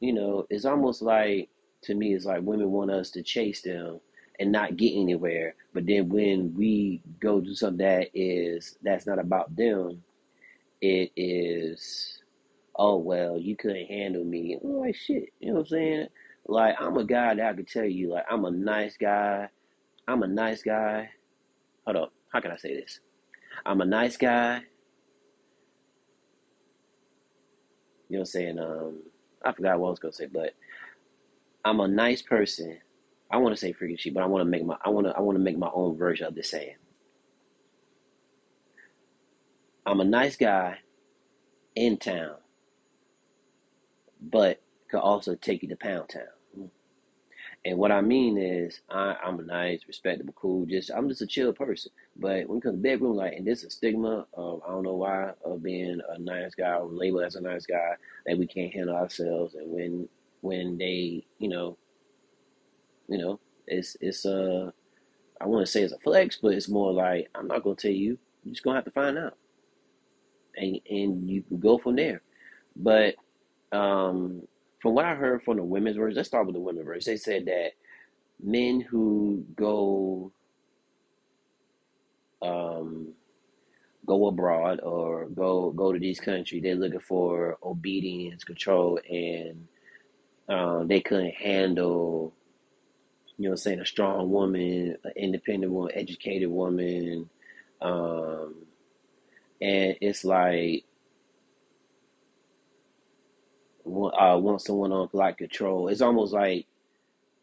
you 0.00 0.12
know, 0.14 0.46
it's 0.50 0.64
almost 0.64 1.02
like 1.02 1.50
to 1.82 1.94
me, 1.94 2.14
it's 2.14 2.24
like 2.24 2.42
women 2.42 2.70
want 2.70 2.90
us 2.90 3.10
to 3.12 3.22
chase 3.22 3.62
them 3.62 4.00
and 4.38 4.52
not 4.52 4.76
get 4.76 4.94
anywhere. 4.94 5.54
But 5.74 5.86
then 5.86 6.08
when 6.08 6.54
we 6.56 7.02
go 7.20 7.40
do 7.40 7.54
something 7.54 7.86
that 7.86 8.08
is 8.14 8.76
that's 8.82 9.06
not 9.06 9.18
about 9.18 9.54
them, 9.56 10.02
it 10.80 11.12
is, 11.16 12.22
oh 12.76 12.96
well, 12.96 13.38
you 13.38 13.56
couldn't 13.56 13.86
handle 13.86 14.24
me. 14.24 14.58
I'm 14.62 14.78
like 14.78 14.96
shit, 14.96 15.30
you 15.40 15.48
know 15.48 15.54
what 15.54 15.60
I'm 15.60 15.66
saying? 15.66 16.06
Like 16.46 16.76
I'm 16.80 16.96
a 16.96 17.04
guy 17.04 17.34
that 17.34 17.46
I 17.46 17.52
could 17.54 17.68
tell 17.68 17.84
you, 17.84 18.12
like 18.12 18.24
I'm 18.30 18.44
a 18.44 18.50
nice 18.50 18.96
guy. 18.96 19.48
I'm 20.08 20.22
a 20.22 20.26
nice 20.28 20.62
guy. 20.62 21.10
Hold 21.84 21.96
up, 21.96 22.12
how 22.32 22.40
can 22.40 22.50
I 22.50 22.56
say 22.56 22.74
this? 22.74 23.00
I'm 23.64 23.80
a 23.80 23.84
nice 23.84 24.16
guy. 24.16 24.62
You 28.08 28.16
know 28.16 28.20
what 28.20 28.20
I'm 28.20 28.26
saying? 28.26 28.58
Um, 28.58 29.02
I 29.44 29.52
forgot 29.52 29.78
what 29.78 29.88
I 29.88 29.90
was 29.90 29.98
gonna 29.98 30.12
say, 30.12 30.26
but 30.26 30.54
I'm 31.64 31.80
a 31.80 31.88
nice 31.88 32.22
person. 32.22 32.78
I 33.30 33.36
want 33.36 33.54
to 33.54 33.60
say 33.60 33.72
freaking 33.72 33.98
sheep, 33.98 34.14
but 34.14 34.22
I 34.22 34.26
want 34.26 34.42
to 34.42 34.50
make 34.50 34.64
my 34.64 34.76
I 34.84 34.88
want 34.90 35.06
to 35.06 35.12
I 35.16 35.20
want 35.20 35.36
to 35.36 35.44
make 35.44 35.58
my 35.58 35.70
own 35.72 35.96
version 35.96 36.26
of 36.26 36.34
this 36.34 36.50
saying. 36.50 36.74
I'm 39.86 40.00
a 40.00 40.04
nice 40.04 40.36
guy 40.36 40.78
in 41.74 41.96
town, 41.96 42.34
but 44.20 44.60
could 44.90 45.00
also 45.00 45.34
take 45.34 45.62
you 45.62 45.68
to 45.68 45.76
Pound 45.76 46.08
Town. 46.08 46.70
And 47.64 47.78
what 47.78 47.92
I 47.92 48.00
mean 48.00 48.38
is, 48.38 48.80
I, 48.88 49.16
I'm 49.22 49.38
a 49.38 49.42
nice, 49.42 49.80
respectable, 49.86 50.32
cool. 50.34 50.64
Just 50.64 50.90
I'm 50.90 51.08
just 51.08 51.20
a 51.20 51.26
chill 51.26 51.52
person. 51.52 51.92
But 52.16 52.48
when 52.48 52.58
it 52.58 52.62
comes 52.62 52.76
to 52.76 52.82
bedroom, 52.82 53.16
like, 53.16 53.34
and 53.34 53.46
this 53.46 53.58
is 53.58 53.66
a 53.66 53.70
stigma 53.70 54.26
of 54.32 54.62
I 54.66 54.70
don't 54.70 54.82
know 54.82 54.94
why 54.94 55.32
of 55.44 55.62
being 55.62 56.00
a 56.08 56.18
nice 56.18 56.54
guy 56.54 56.74
or 56.74 56.88
labeled 56.88 57.24
as 57.24 57.34
a 57.36 57.40
nice 57.42 57.66
guy 57.66 57.96
that 58.26 58.38
we 58.38 58.46
can't 58.46 58.72
handle 58.72 58.96
ourselves. 58.96 59.54
And 59.54 59.70
when 59.70 60.08
when 60.40 60.78
they, 60.78 61.26
you 61.38 61.48
know, 61.48 61.76
you 63.08 63.18
know, 63.18 63.40
it's 63.66 63.94
it's 64.00 64.24
uh 64.24 64.70
I 65.38 65.46
want 65.46 65.66
to 65.66 65.70
say 65.70 65.82
it's 65.82 65.92
a 65.92 65.98
flex, 65.98 66.38
but 66.40 66.54
it's 66.54 66.68
more 66.68 66.92
like 66.92 67.28
I'm 67.34 67.46
not 67.46 67.62
gonna 67.62 67.76
tell 67.76 67.90
you. 67.90 68.18
You're 68.44 68.54
just 68.54 68.64
gonna 68.64 68.76
have 68.76 68.86
to 68.86 68.90
find 68.90 69.18
out, 69.18 69.36
and 70.56 70.80
and 70.88 71.28
you 71.28 71.42
can 71.42 71.58
go 71.58 71.76
from 71.76 71.96
there. 71.96 72.22
But 72.74 73.16
um, 73.72 74.42
from 74.80 74.94
what 74.94 75.04
I 75.04 75.14
heard 75.14 75.42
from 75.42 75.56
the 75.58 75.64
women's 75.64 75.96
verse, 75.96 76.14
let's 76.16 76.28
start 76.28 76.46
with 76.46 76.54
the 76.54 76.60
women's 76.60 76.86
verse. 76.86 77.04
They 77.04 77.16
said 77.16 77.46
that 77.46 77.72
men 78.42 78.80
who 78.80 79.44
go 79.54 80.32
um, 82.42 83.12
go 84.06 84.26
abroad 84.26 84.80
or 84.80 85.26
go 85.26 85.70
go 85.70 85.92
to 85.92 85.98
these 85.98 86.20
countries, 86.20 86.62
they're 86.62 86.74
looking 86.74 87.00
for 87.00 87.58
obedience, 87.62 88.44
control, 88.44 88.98
and 89.08 89.68
um, 90.48 90.88
they 90.88 91.00
couldn't 91.00 91.34
handle, 91.34 92.34
you 93.36 93.44
know, 93.44 93.50
what 93.50 93.52
I'm 93.52 93.56
saying 93.58 93.80
a 93.80 93.86
strong 93.86 94.30
woman, 94.30 94.96
an 95.04 95.12
independent 95.16 95.72
woman, 95.72 95.92
educated 95.94 96.50
woman, 96.50 97.28
um, 97.82 98.54
and 99.60 99.96
it's 100.00 100.24
like 100.24 100.84
want, 103.90 104.14
uh, 104.14 104.38
want 104.38 104.62
someone 104.62 104.92
on 104.92 105.08
like 105.12 105.38
control. 105.38 105.88
It's 105.88 106.00
almost 106.02 106.32
like 106.32 106.66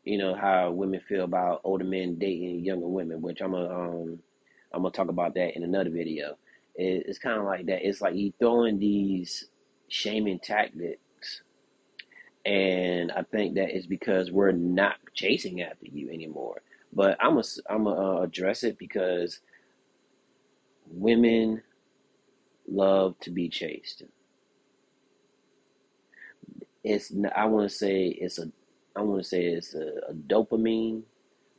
you 0.04 0.18
know 0.18 0.36
how 0.36 0.72
women 0.72 1.02
feel 1.02 1.26
about 1.26 1.62
older 1.64 1.84
men 1.86 2.16
dating 2.16 2.64
younger 2.66 2.88
women, 2.88 3.22
which 3.22 3.42
I'm 3.42 3.52
gonna 3.52 3.70
um, 3.70 4.20
I'm 4.74 4.82
gonna 4.82 4.92
talk 4.94 5.10
about 5.10 5.34
that 5.36 5.56
in 5.56 5.64
another 5.64 5.90
video. 5.90 6.38
It, 6.76 7.06
it's 7.08 7.20
kind 7.20 7.40
of 7.40 7.46
like 7.46 7.66
that. 7.68 7.88
It's 7.88 8.02
like 8.02 8.16
you 8.16 8.34
throwing 8.40 8.80
these 8.80 9.46
shaming 9.90 10.40
tactics, 10.40 11.42
and 12.46 13.12
I 13.12 13.24
think 13.24 13.56
that 13.56 13.76
is 13.76 13.88
because 13.88 14.32
we're 14.32 14.52
not 14.52 14.96
chasing 15.14 15.62
after 15.62 15.88
you 15.88 16.10
anymore. 16.10 16.62
But 16.94 17.18
I'm 17.20 17.32
gonna 17.32 17.44
I'm 17.70 17.84
gonna 17.84 18.20
uh, 18.20 18.22
address 18.22 18.64
it 18.64 18.78
because 18.78 19.40
women 20.90 21.64
love 22.68 23.20
to 23.22 23.32
be 23.32 23.50
chased. 23.50 24.04
It's 26.94 27.14
I 27.36 27.46
want 27.46 27.70
to 27.70 27.76
say 27.76 28.08
it's 28.08 28.40
a 28.40 28.52
I 28.96 29.02
want 29.02 29.22
to 29.22 29.28
say 29.28 29.46
it's 29.46 29.74
a, 29.76 29.88
a 30.10 30.14
dopamine 30.14 31.04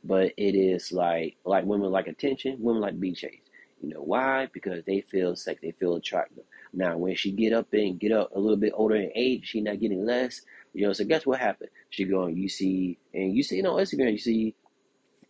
but 0.03 0.33
it 0.37 0.55
is 0.55 0.91
like 0.91 1.37
like 1.45 1.65
women 1.65 1.91
like 1.91 2.07
attention, 2.07 2.57
women 2.59 2.81
like 2.81 2.93
to 2.93 2.99
be 2.99 3.13
chased. 3.13 3.49
You 3.81 3.89
know 3.89 4.01
why? 4.01 4.47
Because 4.51 4.83
they 4.85 5.01
feel 5.01 5.35
sex, 5.35 5.59
they 5.61 5.71
feel 5.71 5.95
attractive. 5.95 6.43
Now, 6.73 6.97
when 6.97 7.15
she 7.15 7.31
get 7.31 7.53
up 7.53 7.67
and 7.73 7.99
get 7.99 8.11
up 8.11 8.35
a 8.35 8.39
little 8.39 8.57
bit 8.57 8.73
older 8.75 8.95
in 8.95 9.11
age, 9.15 9.47
she 9.47 9.61
not 9.61 9.79
getting 9.79 10.05
less. 10.05 10.41
You 10.73 10.87
know, 10.87 10.93
so 10.93 11.05
guess 11.05 11.25
what 11.25 11.39
happened? 11.39 11.69
She 11.89 12.03
going, 12.03 12.37
you 12.37 12.49
see, 12.49 12.99
and 13.13 13.35
you 13.35 13.41
see, 13.41 13.57
you 13.57 13.63
know, 13.63 13.75
Instagram, 13.75 14.11
you 14.11 14.17
see 14.17 14.55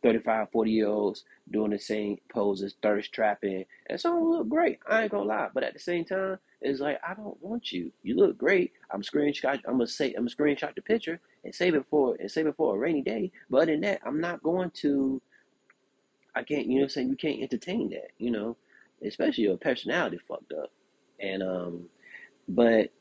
35, 0.04 0.50
40 0.52 0.72
year 0.72 0.88
olds 0.88 1.24
doing 1.52 1.72
the 1.72 1.80
same 1.80 2.18
poses, 2.32 2.76
thirst 2.82 3.12
trapping, 3.12 3.66
and 3.90 4.00
some 4.00 4.24
look 4.24 4.48
great. 4.50 4.80
I 4.88 5.04
ain't 5.04 5.12
gonna 5.12 5.24
lie, 5.24 5.50
but 5.54 5.64
at 5.64 5.74
the 5.74 5.80
same 5.80 6.06
time, 6.06 6.38
it's 6.62 6.80
like 6.80 7.00
I 7.08 7.14
don't 7.14 7.42
want 7.42 7.72
you. 7.72 7.92
You 8.04 8.16
look 8.16 8.38
great. 8.38 8.74
I'm 8.92 9.02
screenshot. 9.02 9.60
I'm 9.68 9.74
gonna 9.74 9.88
say 9.88 10.14
I'm 10.14 10.26
gonna 10.26 10.30
screenshot 10.30 10.76
the 10.76 10.82
picture 10.82 11.20
and 11.44 11.54
save 11.54 11.76
it 11.76 11.86
for 11.90 12.16
and 12.20 12.30
save 12.30 12.48
it 12.48 12.56
for 12.56 12.76
a 12.76 12.80
rainy 12.80 13.02
day. 13.02 13.32
But 13.50 13.64
other 13.64 13.72
than 13.74 13.82
that, 13.82 14.02
I'm 14.06 14.20
not 14.22 14.44
going 14.44 14.72
to. 14.82 15.22
I 16.36 16.44
can't. 16.44 16.68
You 16.68 16.76
know, 16.76 16.82
what 16.82 16.84
I'm 16.84 16.90
saying 16.90 17.10
you 17.10 17.16
can't 17.16 17.42
entertain 17.42 17.90
that. 17.92 18.12
You 18.18 18.32
know, 18.32 18.58
especially 19.06 19.46
your 19.46 19.58
personality 19.58 20.20
fucked 20.28 20.54
up. 20.54 20.72
And 21.20 21.44
um, 21.44 21.90
but 22.48 22.92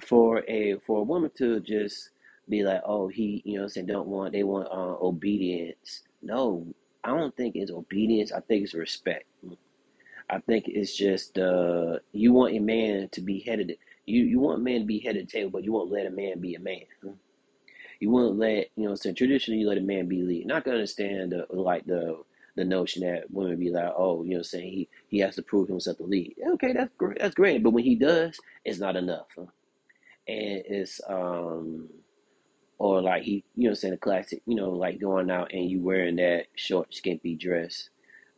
for 0.00 0.42
a 0.48 0.76
for 0.86 1.00
a 1.00 1.04
woman 1.04 1.30
to 1.38 1.60
just 1.60 2.10
be 2.48 2.62
like, 2.62 2.82
oh, 2.84 3.08
he, 3.08 3.42
you 3.44 3.54
know, 3.54 3.60
what 3.60 3.64
I'm 3.64 3.68
saying 3.70 3.86
don't 3.86 4.08
want 4.08 4.32
they 4.32 4.42
want 4.42 4.68
uh, 4.68 4.96
obedience. 5.04 6.02
No, 6.24 6.66
I 7.04 7.10
don't 7.10 7.36
think 7.36 7.56
it's 7.56 7.70
obedience. 7.70 8.32
I 8.32 8.40
think 8.40 8.64
it's 8.64 8.74
respect. 8.74 9.26
I 10.30 10.40
think 10.40 10.64
it's 10.68 10.96
just 10.96 11.38
uh, 11.38 11.98
you 12.12 12.32
want 12.32 12.56
a 12.56 12.60
man 12.60 13.08
to 13.12 13.20
be 13.20 13.40
headed. 13.40 13.76
You 14.06 14.24
you 14.24 14.40
want 14.40 14.60
a 14.60 14.64
man 14.64 14.80
to 14.80 14.86
be 14.86 15.00
headed 15.00 15.28
to 15.28 15.32
the 15.32 15.40
table, 15.40 15.50
but 15.50 15.64
you 15.64 15.72
won't 15.72 15.92
let 15.92 16.06
a 16.06 16.10
man 16.10 16.40
be 16.40 16.54
a 16.54 16.60
man. 16.60 16.82
You 18.00 18.10
won't 18.10 18.38
let 18.38 18.68
you 18.76 18.88
know. 18.88 18.94
So 18.94 19.12
traditionally, 19.12 19.60
you 19.60 19.68
let 19.68 19.78
a 19.78 19.82
man 19.82 20.08
be 20.08 20.22
lead. 20.22 20.46
Not 20.46 20.64
gonna 20.64 20.78
understand 20.78 21.32
the, 21.32 21.46
like 21.50 21.86
the 21.86 22.22
the 22.56 22.64
notion 22.64 23.02
that 23.02 23.30
women 23.30 23.58
be 23.58 23.70
like, 23.70 23.92
oh, 23.96 24.24
you 24.24 24.36
know, 24.36 24.42
saying 24.42 24.72
he 24.72 24.88
he 25.08 25.18
has 25.20 25.36
to 25.36 25.42
prove 25.42 25.68
himself 25.68 25.98
to 25.98 26.04
lead. 26.04 26.36
Okay, 26.54 26.72
that's 26.72 26.94
great. 26.96 27.18
That's 27.20 27.34
great. 27.34 27.62
But 27.62 27.70
when 27.72 27.84
he 27.84 27.96
does, 27.96 28.38
it's 28.64 28.78
not 28.80 28.96
enough. 28.96 29.26
And 29.36 29.48
it's 30.28 31.00
um 31.08 31.88
or 32.78 33.02
like 33.02 33.22
he, 33.24 33.44
you 33.56 33.64
know, 33.64 33.70
i'm 33.70 33.74
saying 33.76 33.94
a 33.94 33.98
classic, 33.98 34.42
you 34.46 34.56
know, 34.56 34.70
like 34.70 35.00
going 35.00 35.30
out 35.30 35.52
and 35.52 35.70
you 35.70 35.80
wearing 35.82 36.16
that 36.16 36.46
short, 36.56 36.94
skimpy 36.94 37.36
dress 37.36 37.90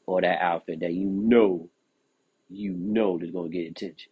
or 0.07 0.21
that 0.23 0.41
outfit 0.43 0.81
that 0.81 0.95
you 0.95 1.07
know 1.07 1.69
you 2.51 2.73
know 2.75 3.19
is 3.21 3.31
gonna 3.33 3.49
get 3.49 3.71
attention, 3.71 4.11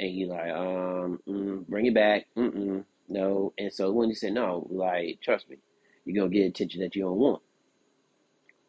and 0.00 0.10
you 0.12 0.26
like 0.28 0.50
um 0.50 1.20
mm, 1.28 1.66
bring 1.68 1.86
it 1.86 1.94
back, 1.94 2.26
mm 2.36 2.84
no, 3.08 3.52
and 3.58 3.72
so 3.72 3.92
when 3.92 4.08
you 4.08 4.14
say 4.14 4.30
no, 4.30 4.66
like 4.70 5.20
trust 5.22 5.48
me, 5.50 5.56
you're 6.06 6.22
gonna 6.24 6.34
get 6.34 6.46
attention 6.46 6.80
that 6.80 6.96
you 6.96 7.02
don't 7.02 7.18
want. 7.18 7.42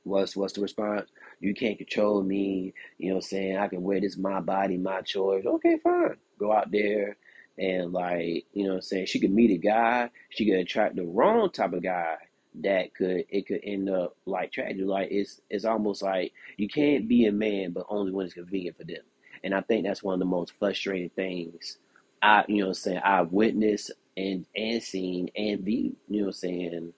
What's 0.03 0.35
what's 0.35 0.53
the 0.53 0.61
response? 0.61 1.09
You 1.39 1.53
can't 1.53 1.77
control 1.77 2.23
me. 2.23 2.73
You 2.97 3.09
know 3.09 3.15
what 3.15 3.25
I'm 3.25 3.29
saying? 3.29 3.57
I 3.57 3.67
can 3.67 3.83
wear 3.83 4.01
this 4.01 4.17
my 4.17 4.39
body, 4.41 4.77
my 4.77 5.01
choice. 5.01 5.45
Okay, 5.45 5.77
fine. 5.83 6.15
Go 6.39 6.51
out 6.51 6.71
there 6.71 7.17
and 7.57 7.93
like, 7.93 8.45
you 8.53 8.63
know 8.63 8.69
what 8.71 8.75
I'm 8.75 8.81
saying? 8.81 9.05
She 9.07 9.19
could 9.19 9.31
meet 9.33 9.51
a 9.51 9.57
guy, 9.57 10.09
she 10.29 10.45
could 10.45 10.59
attract 10.59 10.95
the 10.95 11.03
wrong 11.03 11.49
type 11.51 11.73
of 11.73 11.83
guy 11.83 12.15
that 12.63 12.95
could 12.95 13.25
it 13.29 13.47
could 13.47 13.61
end 13.63 13.89
up 13.89 14.15
like 14.25 14.51
tragedy. 14.51 14.83
Like 14.83 15.09
it's 15.11 15.41
it's 15.49 15.65
almost 15.65 16.01
like 16.01 16.33
you 16.57 16.67
can't 16.69 17.07
be 17.07 17.25
a 17.25 17.31
man 17.31 17.71
but 17.71 17.85
only 17.89 18.11
when 18.11 18.25
it's 18.25 18.35
convenient 18.35 18.77
for 18.77 18.85
them. 18.85 19.03
And 19.43 19.53
I 19.53 19.61
think 19.61 19.85
that's 19.85 20.03
one 20.03 20.13
of 20.13 20.19
the 20.19 20.25
most 20.25 20.53
frustrating 20.59 21.09
things 21.09 21.77
I 22.21 22.43
you 22.47 22.57
know 22.57 22.65
what 22.65 22.69
I'm 22.69 22.73
saying, 22.75 23.01
I've 23.03 23.31
witnessed 23.31 23.91
and 24.17 24.45
and 24.55 24.81
seen 24.81 25.29
and 25.35 25.61
viewed, 25.61 25.95
you 26.09 26.19
know 26.21 26.27
what 26.27 26.27
I'm 26.27 26.33
saying? 26.33 26.93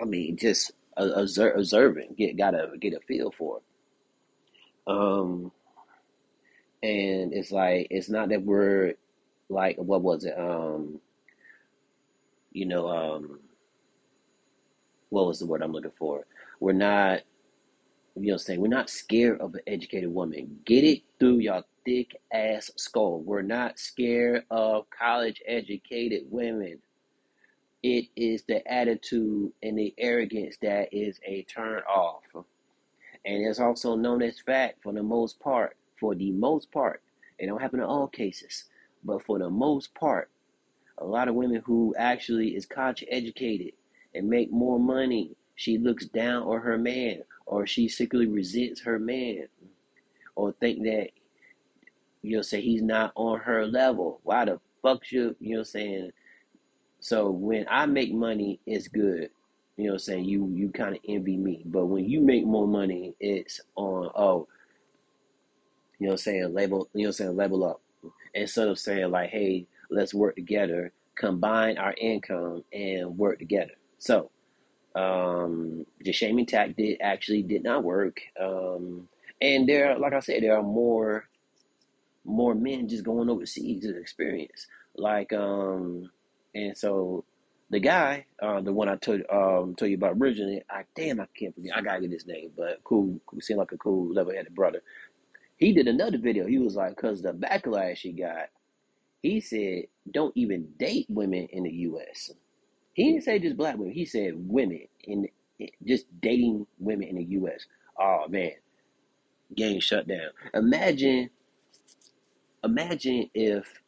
I 0.00 0.04
mean, 0.04 0.36
just 0.36 0.72
observe, 0.96 1.56
observing, 1.56 2.14
get 2.18 2.36
gotta 2.36 2.70
get 2.78 2.92
a 2.92 3.00
feel 3.00 3.30
for 3.30 3.58
it. 3.58 3.62
Um, 4.86 5.52
and 6.82 7.32
it's 7.32 7.50
like 7.50 7.86
it's 7.90 8.10
not 8.10 8.28
that 8.28 8.42
we're 8.44 8.94
like 9.52 9.76
what 9.76 10.02
was 10.02 10.24
it? 10.24 10.34
Um, 10.38 11.00
you 12.52 12.66
know, 12.66 12.88
um, 12.88 13.40
what 15.10 15.26
was 15.26 15.38
the 15.38 15.46
word 15.46 15.62
I'm 15.62 15.72
looking 15.72 15.92
for? 15.98 16.26
We're 16.60 16.72
not, 16.72 17.20
you 18.16 18.30
know, 18.30 18.36
saying 18.36 18.60
we're 18.60 18.68
not 18.68 18.90
scared 18.90 19.40
of 19.40 19.54
an 19.54 19.60
educated 19.66 20.12
woman. 20.12 20.60
Get 20.64 20.84
it 20.84 21.02
through 21.18 21.38
your 21.38 21.64
thick 21.84 22.16
ass 22.32 22.70
skull. 22.76 23.20
We're 23.20 23.42
not 23.42 23.78
scared 23.78 24.44
of 24.50 24.86
college 24.90 25.42
educated 25.46 26.22
women. 26.30 26.78
It 27.82 28.06
is 28.16 28.44
the 28.44 28.66
attitude 28.72 29.52
and 29.62 29.78
the 29.78 29.94
arrogance 29.98 30.56
that 30.62 30.88
is 30.92 31.18
a 31.26 31.42
turn 31.44 31.82
off. 31.82 32.22
And 33.24 33.46
it's 33.46 33.60
also 33.60 33.96
known 33.96 34.22
as 34.22 34.40
fact 34.40 34.82
for 34.82 34.92
the 34.92 35.02
most 35.02 35.40
part. 35.40 35.76
For 35.98 36.14
the 36.14 36.32
most 36.32 36.70
part. 36.72 37.02
It 37.38 37.46
don't 37.46 37.60
happen 37.60 37.80
in 37.80 37.86
all 37.86 38.06
cases. 38.08 38.64
But 39.04 39.24
for 39.24 39.38
the 39.38 39.50
most 39.50 39.94
part, 39.94 40.30
a 40.98 41.04
lot 41.06 41.28
of 41.28 41.34
women 41.34 41.62
who 41.64 41.94
actually 41.98 42.56
is 42.56 42.66
college 42.66 43.04
educated 43.10 43.72
and 44.14 44.28
make 44.28 44.52
more 44.52 44.78
money, 44.78 45.36
she 45.56 45.78
looks 45.78 46.06
down 46.06 46.44
on 46.44 46.60
her 46.60 46.78
man 46.78 47.22
or 47.46 47.66
she 47.66 47.88
secretly 47.88 48.26
resents 48.26 48.82
her 48.82 48.98
man 48.98 49.48
or 50.36 50.52
think 50.52 50.84
that 50.84 51.08
you'll 52.22 52.44
say 52.44 52.60
he's 52.60 52.82
not 52.82 53.12
on 53.16 53.40
her 53.40 53.66
level. 53.66 54.20
Why 54.24 54.44
the 54.44 54.60
fuck 54.82 55.10
you 55.12 55.36
you 55.40 55.50
know 55.54 55.58
what 55.60 55.60
I'm 55.60 55.64
saying 55.66 56.12
so 57.02 57.30
when 57.30 57.66
I 57.68 57.86
make 57.86 58.14
money, 58.14 58.60
it's 58.64 58.86
good. 58.88 59.30
You 59.76 59.86
know 59.86 59.90
what 59.90 59.94
I'm 59.94 59.98
saying? 60.00 60.24
You 60.26 60.48
you 60.54 60.70
kind 60.70 60.94
of 60.94 61.02
envy 61.08 61.36
me. 61.36 61.64
But 61.66 61.86
when 61.86 62.04
you 62.08 62.20
make 62.20 62.46
more 62.46 62.68
money, 62.68 63.16
it's 63.18 63.60
on 63.74 64.10
oh, 64.14 64.48
you 65.98 66.06
know 66.06 66.12
what 66.12 66.14
I'm 66.14 66.18
saying, 66.18 66.54
label, 66.54 66.88
you 66.94 67.02
know 67.02 67.08
what 67.08 67.20
I'm 67.20 67.26
saying, 67.26 67.36
level 67.36 67.64
up. 67.64 67.81
Instead 68.34 68.68
of 68.68 68.78
saying 68.78 69.10
like, 69.10 69.30
hey, 69.30 69.66
let's 69.90 70.14
work 70.14 70.36
together, 70.36 70.92
combine 71.16 71.78
our 71.78 71.94
income 71.94 72.64
and 72.72 73.16
work 73.18 73.38
together. 73.38 73.72
So, 73.98 74.30
um 74.94 75.86
the 76.00 76.12
shaming 76.12 76.46
tactic 76.46 76.98
actually 77.00 77.42
did 77.42 77.62
not 77.62 77.82
work. 77.84 78.20
Um 78.40 79.08
and 79.40 79.68
there 79.68 79.98
like 79.98 80.12
I 80.12 80.20
said, 80.20 80.42
there 80.42 80.56
are 80.56 80.62
more 80.62 81.24
more 82.24 82.54
men 82.54 82.88
just 82.88 83.04
going 83.04 83.28
overseas 83.28 83.82
to 83.82 83.98
experience. 83.98 84.66
Like, 84.96 85.32
um, 85.32 86.10
and 86.54 86.76
so 86.76 87.24
the 87.70 87.80
guy, 87.80 88.26
uh, 88.40 88.60
the 88.60 88.72
one 88.72 88.88
I 88.88 88.96
told 88.96 89.22
um 89.32 89.74
told 89.76 89.90
you 89.90 89.96
about 89.96 90.16
originally, 90.18 90.62
I 90.70 90.84
damn 90.94 91.20
I 91.20 91.26
can't 91.38 91.54
forget. 91.54 91.76
I 91.76 91.80
gotta 91.80 92.02
get 92.02 92.10
his 92.12 92.26
name, 92.26 92.52
but 92.56 92.82
cool, 92.84 93.18
cool 93.26 93.40
seemed 93.40 93.58
like 93.58 93.72
a 93.72 93.78
cool 93.78 94.12
level 94.12 94.32
headed 94.32 94.54
brother. 94.54 94.82
He 95.62 95.72
did 95.72 95.86
another 95.86 96.18
video. 96.18 96.46
He 96.48 96.58
was 96.58 96.74
like, 96.74 96.96
cause 96.96 97.22
the 97.22 97.32
backlash 97.32 97.98
he 97.98 98.10
got, 98.10 98.48
he 99.22 99.40
said, 99.40 99.84
don't 100.10 100.36
even 100.36 100.70
date 100.76 101.06
women 101.08 101.46
in 101.52 101.62
the 101.62 101.70
U.S. 101.70 102.32
He 102.94 103.04
didn't 103.12 103.22
say 103.22 103.38
just 103.38 103.56
black 103.56 103.76
women. 103.78 103.94
He 103.94 104.04
said 104.04 104.32
women 104.36 104.88
in 105.04 105.28
just 105.86 106.06
dating 106.20 106.66
women 106.80 107.06
in 107.06 107.14
the 107.14 107.24
U.S. 107.24 107.66
Oh 107.96 108.24
man, 108.28 108.50
game 109.54 109.78
shut 109.78 110.08
down. 110.08 110.30
Imagine, 110.52 111.30
imagine 112.64 113.30
if 113.32 113.80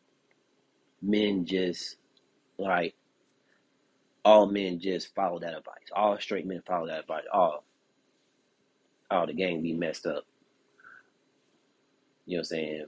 men 1.03 1.45
just 1.45 1.97
like 2.57 2.95
all 4.25 4.47
men 4.47 4.79
just 4.79 5.13
follow 5.17 5.41
that 5.41 5.57
advice. 5.59 5.91
All 5.93 6.21
straight 6.21 6.47
men 6.47 6.63
follow 6.65 6.87
that 6.87 7.01
advice. 7.01 7.25
All, 7.33 7.65
all 9.11 9.27
the 9.27 9.35
game 9.35 9.61
be 9.63 9.73
messed 9.73 10.07
up. 10.07 10.25
You 12.27 12.37
know 12.37 12.41
what 12.41 12.41
I'm 12.41 12.45
saying? 12.45 12.85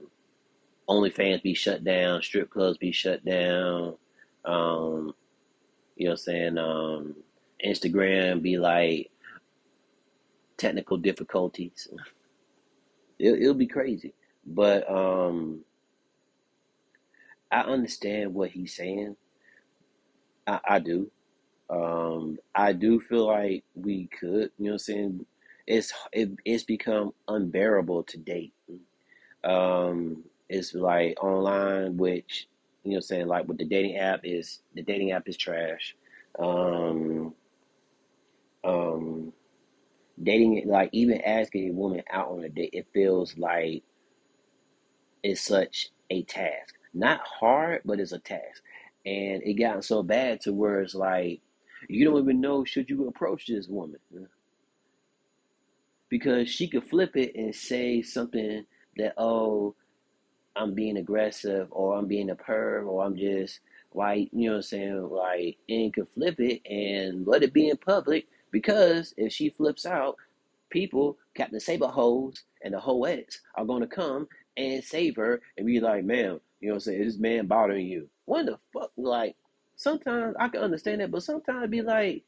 OnlyFans 0.89 1.43
be 1.43 1.53
shut 1.53 1.83
down. 1.83 2.21
Strip 2.21 2.49
clubs 2.49 2.77
be 2.77 2.91
shut 2.91 3.23
down. 3.25 3.95
Um, 4.45 5.13
you 5.95 6.05
know 6.05 6.11
what 6.11 6.13
I'm 6.13 6.17
saying? 6.17 6.57
Um, 6.57 7.15
Instagram 7.65 8.41
be 8.41 8.57
like 8.57 9.11
technical 10.57 10.97
difficulties. 10.97 11.87
It, 13.19 13.41
it'll 13.41 13.53
be 13.53 13.67
crazy. 13.67 14.13
But 14.45 14.89
um, 14.89 15.61
I 17.51 17.61
understand 17.61 18.33
what 18.33 18.51
he's 18.51 18.75
saying. 18.75 19.15
I, 20.45 20.59
I 20.67 20.79
do. 20.79 21.11
Um, 21.69 22.39
I 22.55 22.73
do 22.73 22.99
feel 22.99 23.27
like 23.27 23.63
we 23.75 24.07
could, 24.07 24.51
you 24.57 24.65
know 24.65 24.71
what 24.71 24.73
I'm 24.73 24.79
saying? 24.79 25.25
It's 25.65 25.91
it, 26.13 26.29
it's 26.45 26.63
become 26.63 27.11
unbearable 27.27 28.03
to 28.03 28.17
date. 28.17 28.53
Um, 29.47 30.25
it's 30.49 30.73
like 30.75 31.23
online, 31.23 31.97
which 31.97 32.47
you 32.83 32.93
know 32.93 32.99
saying, 32.99 33.27
like 33.27 33.47
with 33.47 33.57
the 33.57 33.65
dating 33.65 33.97
app 33.97 34.21
is 34.23 34.61
the 34.75 34.83
dating 34.83 35.11
app 35.11 35.27
is 35.27 35.37
trash. 35.37 35.95
Um, 36.37 37.33
um, 38.63 39.33
dating 40.21 40.63
like 40.67 40.89
even 40.91 41.21
asking 41.21 41.69
a 41.69 41.73
woman 41.73 42.03
out 42.11 42.29
on 42.29 42.43
a 42.43 42.49
date, 42.49 42.71
it 42.73 42.87
feels 42.93 43.37
like 43.37 43.83
it's 45.23 45.41
such 45.41 45.89
a 46.09 46.23
task. 46.23 46.75
Not 46.93 47.21
hard, 47.21 47.81
but 47.85 47.99
it's 47.99 48.11
a 48.11 48.19
task. 48.19 48.61
And 49.05 49.41
it 49.43 49.53
got 49.53 49.85
so 49.85 50.03
bad 50.03 50.41
to 50.41 50.53
where 50.53 50.81
it's 50.81 50.95
like 50.95 51.41
you 51.87 52.03
don't 52.03 52.21
even 52.21 52.41
know 52.41 52.65
should 52.65 52.89
you 52.89 53.07
approach 53.07 53.47
this 53.47 53.67
woman 53.67 53.99
because 56.09 56.49
she 56.49 56.67
could 56.67 56.83
flip 56.83 57.15
it 57.15 57.35
and 57.35 57.53
say 57.53 58.01
something 58.01 58.65
that 58.97 59.13
oh 59.17 59.75
I'm 60.55 60.73
being 60.73 60.97
aggressive 60.97 61.67
or 61.71 61.97
I'm 61.97 62.07
being 62.07 62.29
a 62.29 62.35
perv 62.35 62.87
or 62.87 63.03
I'm 63.05 63.15
just 63.15 63.59
like 63.93 64.29
you 64.33 64.47
know 64.47 64.53
what 64.53 64.57
I'm 64.57 64.61
saying 64.63 65.09
like 65.09 65.57
and 65.69 65.93
could 65.93 66.09
flip 66.09 66.39
it 66.39 66.61
and 66.69 67.25
let 67.27 67.43
it 67.43 67.53
be 67.53 67.69
in 67.69 67.77
public 67.77 68.27
because 68.51 69.13
if 69.17 69.31
she 69.31 69.49
flips 69.49 69.85
out 69.85 70.17
people 70.69 71.17
Captain 71.35 71.59
Saber 71.59 71.87
hoes 71.87 72.43
and 72.63 72.73
the 72.73 72.79
hoettes 72.79 73.41
are 73.55 73.65
gonna 73.65 73.87
come 73.87 74.27
and 74.57 74.83
save 74.83 75.15
her 75.15 75.41
and 75.57 75.67
be 75.67 75.79
like 75.79 76.03
ma'am 76.03 76.39
you 76.59 76.69
know 76.69 76.73
what 76.73 76.77
I'm 76.77 76.79
saying 76.81 77.01
is 77.01 77.13
this 77.13 77.21
man 77.21 77.47
bothering 77.47 77.87
you 77.87 78.09
what 78.25 78.45
the 78.45 78.57
fuck 78.73 78.91
like 78.97 79.35
sometimes 79.75 80.35
I 80.39 80.49
can 80.49 80.61
understand 80.61 81.01
that 81.01 81.11
but 81.11 81.23
sometimes 81.23 81.69
be 81.69 81.81
like 81.81 82.23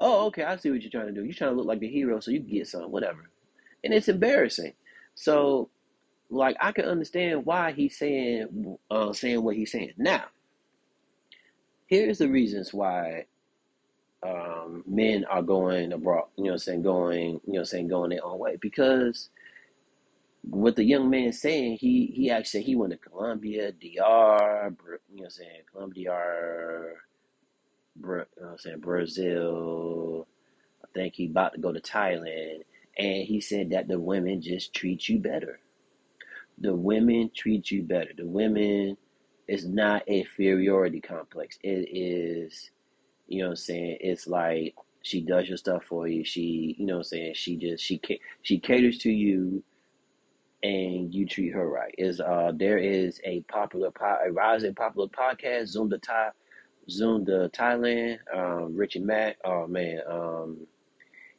oh, 0.00 0.26
okay, 0.26 0.44
I 0.44 0.56
see 0.56 0.70
what 0.70 0.82
you're 0.82 0.90
trying 0.90 1.06
to 1.06 1.12
do. 1.12 1.24
You're 1.24 1.34
trying 1.34 1.50
to 1.50 1.56
look 1.56 1.66
like 1.66 1.80
the 1.80 1.88
hero 1.88 2.20
so 2.20 2.30
you 2.30 2.40
can 2.40 2.48
get 2.48 2.68
some, 2.68 2.90
whatever. 2.90 3.29
And 3.84 3.94
it's 3.94 4.08
embarrassing. 4.08 4.74
So, 5.14 5.70
like, 6.30 6.56
I 6.60 6.72
can 6.72 6.86
understand 6.86 7.46
why 7.46 7.72
he's 7.72 7.98
saying, 7.98 8.78
uh, 8.90 9.12
saying 9.12 9.42
what 9.42 9.56
he's 9.56 9.72
saying. 9.72 9.92
Now, 9.98 10.24
here's 11.86 12.18
the 12.18 12.28
reasons 12.28 12.72
why 12.74 13.26
um, 14.22 14.84
men 14.86 15.24
are 15.26 15.42
going 15.42 15.92
abroad. 15.92 16.26
You 16.36 16.44
know, 16.44 16.50
what 16.50 16.54
I'm 16.54 16.58
saying 16.58 16.82
going, 16.82 17.20
you 17.20 17.30
know, 17.30 17.40
what 17.46 17.58
I'm 17.60 17.64
saying 17.66 17.88
going 17.88 18.10
their 18.10 18.24
own 18.24 18.38
way 18.38 18.56
because 18.60 19.30
what 20.42 20.76
the 20.76 20.84
young 20.84 21.10
man 21.10 21.32
saying, 21.32 21.78
he 21.80 22.12
he 22.14 22.30
actually 22.30 22.62
he 22.62 22.76
went 22.76 22.92
to 22.92 22.98
Colombia, 22.98 23.72
DR, 23.72 23.78
you 23.82 23.96
know, 23.96 24.98
what 25.10 25.24
I'm 25.24 25.30
saying 25.30 25.60
Colombia, 25.72 26.10
DR, 26.10 26.96
you 27.96 28.02
know 28.02 28.24
what 28.36 28.50
I'm 28.52 28.58
saying 28.58 28.80
Brazil. 28.80 30.26
I 30.84 30.88
think 30.94 31.14
he 31.14 31.26
about 31.26 31.54
to 31.54 31.60
go 31.60 31.72
to 31.72 31.80
Thailand, 31.80 32.60
and 32.98 33.24
he 33.26 33.40
said 33.40 33.70
that 33.70 33.88
the 33.88 33.98
women 34.00 34.40
just 34.42 34.74
treat 34.74 35.08
you 35.08 35.18
better. 35.18 35.60
The 36.58 36.74
women 36.74 37.30
treat 37.34 37.70
you 37.70 37.82
better. 37.82 38.12
The 38.16 38.26
women 38.26 38.96
is 39.48 39.66
not 39.66 40.02
a 40.08 40.20
inferiority 40.20 41.00
complex. 41.00 41.58
It 41.62 41.88
is, 41.92 42.70
you 43.28 43.40
know 43.40 43.46
what 43.46 43.50
I'm 43.52 43.56
saying? 43.56 43.98
It's 44.00 44.26
like 44.26 44.74
She 45.02 45.20
does 45.22 45.48
your 45.48 45.58
stuff 45.58 45.84
for 45.84 46.08
you. 46.08 46.24
She, 46.24 46.76
you 46.78 46.86
know, 46.86 46.94
what 46.94 46.98
I'm 47.00 47.04
saying 47.04 47.34
she 47.36 47.56
just 47.56 47.84
she 47.84 48.00
she 48.42 48.58
caters 48.60 48.98
to 49.00 49.10
you, 49.10 49.62
and 50.62 51.14
you 51.14 51.26
treat 51.26 51.50
her 51.54 51.68
right. 51.68 51.94
Is 51.98 52.20
uh 52.20 52.52
there 52.54 52.78
is 52.78 53.20
a 53.24 53.40
popular 53.42 53.90
po- 53.90 54.18
a 54.24 54.30
rising 54.32 54.74
popular 54.74 55.08
podcast 55.08 55.68
Zoom 55.68 55.88
the 55.88 55.98
Thai 55.98 56.30
Zoom 56.90 57.24
the 57.24 57.50
Thailand 57.54 58.18
um 58.34 58.76
Richie 58.76 59.00
Mack. 59.00 59.38
Oh 59.44 59.66
man, 59.66 60.00
um 60.10 60.66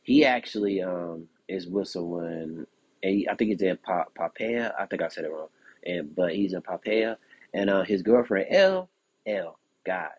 he 0.03 0.25
actually 0.25 0.81
um 0.81 1.27
is 1.51 1.67
with 1.67 1.87
someone. 1.89 2.65
And 3.03 3.27
I 3.29 3.35
think 3.35 3.51
it's 3.51 3.63
in 3.63 3.77
pa- 3.77 4.05
Papaya. 4.15 4.73
I 4.79 4.85
think 4.85 5.01
I 5.01 5.09
said 5.09 5.25
it 5.25 5.31
wrong. 5.31 5.49
And 5.85 6.15
but 6.15 6.35
he's 6.35 6.53
in 6.53 6.61
Papaya, 6.61 7.17
and 7.53 7.69
uh, 7.69 7.83
his 7.83 8.03
girlfriend 8.03 8.47
L 8.51 8.89
L 9.25 9.57
God, 9.85 10.11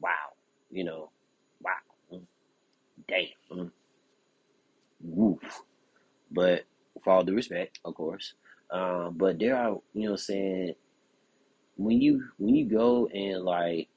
wow, 0.00 0.32
you 0.70 0.84
know, 0.84 1.10
wow, 1.62 2.20
damn, 3.08 3.72
woof. 5.02 5.40
But 6.30 6.64
for 7.04 7.12
all 7.12 7.24
due 7.24 7.34
respect, 7.34 7.80
of 7.84 7.94
course. 7.94 8.34
Um, 8.70 9.16
but 9.16 9.38
there 9.38 9.56
are, 9.56 9.78
you 9.94 10.08
know, 10.08 10.16
saying 10.16 10.74
when 11.76 12.00
you 12.00 12.24
when 12.38 12.54
you 12.54 12.66
go 12.66 13.08
and 13.08 13.42
like 13.42 13.88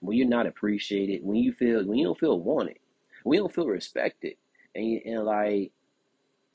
when 0.00 0.16
you're 0.18 0.28
not 0.28 0.46
appreciated, 0.46 1.24
when 1.24 1.36
you 1.36 1.52
feel 1.52 1.86
when 1.86 1.98
you 1.98 2.06
don't 2.06 2.18
feel 2.20 2.38
wanted, 2.40 2.78
when 3.24 3.36
you 3.36 3.42
don't 3.42 3.54
feel 3.54 3.66
respected, 3.66 4.34
and 4.74 5.00
and 5.04 5.24
like 5.24 5.72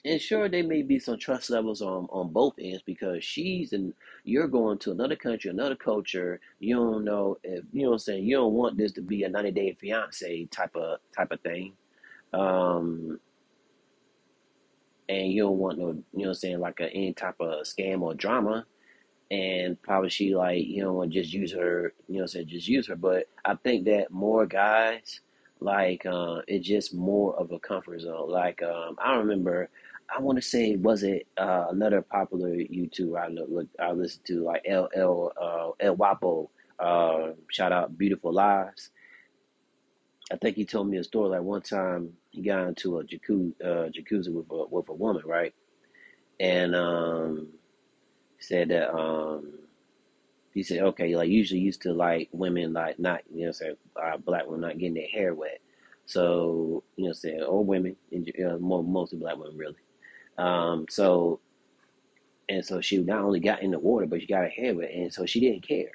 and 0.05 0.19
sure 0.19 0.49
there 0.49 0.63
may 0.63 0.81
be 0.81 0.99
some 0.99 1.17
trust 1.17 1.49
levels 1.49 1.81
on 1.81 2.07
on 2.09 2.29
both 2.33 2.55
ends 2.59 2.83
because 2.85 3.23
she's 3.23 3.71
and 3.73 3.93
you're 4.23 4.47
going 4.47 4.77
to 4.79 4.91
another 4.91 5.15
country, 5.15 5.49
another 5.49 5.75
culture. 5.75 6.39
You 6.59 6.75
don't 6.75 7.05
know 7.05 7.37
if 7.43 7.63
you 7.71 7.83
know 7.83 7.89
what 7.89 7.95
I'm 7.95 7.99
saying. 7.99 8.25
You 8.25 8.37
don't 8.37 8.53
want 8.53 8.77
this 8.77 8.91
to 8.93 9.01
be 9.01 9.23
a 9.23 9.29
90 9.29 9.51
day 9.51 9.77
fiance 9.79 10.45
type 10.45 10.75
of 10.75 10.99
type 11.15 11.31
of 11.31 11.39
thing. 11.41 11.73
Um, 12.33 13.19
and 15.09 15.31
you 15.31 15.43
don't 15.43 15.57
want 15.57 15.77
no, 15.79 15.87
you 15.87 15.93
know 15.93 16.03
what 16.13 16.27
I'm 16.27 16.33
saying, 16.35 16.59
like 16.59 16.79
a, 16.79 16.89
any 16.89 17.13
type 17.13 17.35
of 17.39 17.65
scam 17.65 18.01
or 18.01 18.13
drama. 18.13 18.65
And 19.31 19.81
probably 19.81 20.09
she 20.09 20.35
like, 20.35 20.65
you 20.65 20.83
know, 20.83 21.05
just 21.07 21.33
use 21.33 21.53
her, 21.53 21.93
you 22.07 22.15
know, 22.15 22.19
what 22.19 22.21
I'm 22.23 22.27
saying 22.27 22.47
just 22.49 22.67
use 22.67 22.87
her. 22.87 22.95
But 22.95 23.25
I 23.45 23.55
think 23.55 23.85
that 23.85 24.11
more 24.11 24.45
guys, 24.45 25.21
like, 25.59 26.05
uh, 26.05 26.41
it's 26.47 26.67
just 26.67 26.93
more 26.93 27.35
of 27.39 27.51
a 27.51 27.57
comfort 27.59 28.01
zone. 28.01 28.29
Like, 28.29 28.61
um, 28.61 28.95
I 28.99 29.15
remember, 29.15 29.69
I 30.09 30.21
want 30.21 30.37
to 30.37 30.41
say, 30.41 30.75
was 30.75 31.03
it 31.03 31.27
uh, 31.37 31.67
another 31.71 32.01
popular 32.01 32.49
YouTuber 32.49 33.19
I 33.19 33.27
know, 33.29 33.65
I 33.79 33.91
listened 33.91 34.25
to, 34.27 34.43
like 34.43 34.63
L 34.67 34.89
L 34.95 35.31
uh, 35.41 35.71
El 35.79 35.95
Wapo, 35.97 36.49
uh, 36.79 37.33
shout 37.49 37.71
out 37.71 37.97
Beautiful 37.97 38.33
Lives. 38.33 38.91
I 40.31 40.37
think 40.37 40.55
he 40.55 40.65
told 40.65 40.87
me 40.87 40.97
a 40.97 41.03
story 41.03 41.29
like 41.29 41.41
one 41.41 41.61
time 41.61 42.13
he 42.31 42.41
got 42.41 42.67
into 42.67 42.99
a 42.99 43.03
jacuzzi, 43.03 43.53
uh, 43.63 43.89
jacuzzi 43.89 44.33
with 44.33 44.49
a 44.51 44.65
with 44.69 44.89
a 44.89 44.93
woman, 44.93 45.23
right? 45.25 45.53
And 46.39 46.75
um, 46.75 47.49
said 48.39 48.69
that 48.69 48.93
um, 48.93 49.53
he 50.53 50.63
said, 50.63 50.79
okay, 50.79 51.15
like 51.15 51.29
usually 51.29 51.59
used 51.59 51.81
to 51.83 51.93
like 51.93 52.29
women 52.31 52.73
like 52.73 52.99
not, 52.99 53.21
you 53.33 53.45
know, 53.45 53.51
say 53.51 53.73
uh, 54.01 54.17
black 54.17 54.45
women 54.45 54.61
not 54.61 54.77
getting 54.77 54.95
their 54.95 55.07
hair 55.07 55.33
wet. 55.33 55.59
So 56.05 56.83
you 56.95 57.07
know, 57.07 57.13
say 57.13 57.39
or 57.39 57.63
women, 57.63 57.95
in, 58.11 58.25
uh, 58.45 58.57
more 58.57 58.83
mostly 58.83 59.19
black 59.19 59.37
women 59.37 59.57
really. 59.57 59.75
Um, 60.37 60.85
so 60.89 61.39
and 62.49 62.65
so 62.65 62.81
she 62.81 62.97
not 62.97 63.21
only 63.21 63.39
got 63.39 63.61
in 63.61 63.71
the 63.71 63.79
water, 63.79 64.05
but 64.05 64.21
she 64.21 64.27
got 64.27 64.43
her 64.43 64.49
hair 64.49 64.75
wet, 64.75 64.91
and 64.91 65.13
so 65.13 65.25
she 65.25 65.39
didn't 65.39 65.67
care. 65.67 65.91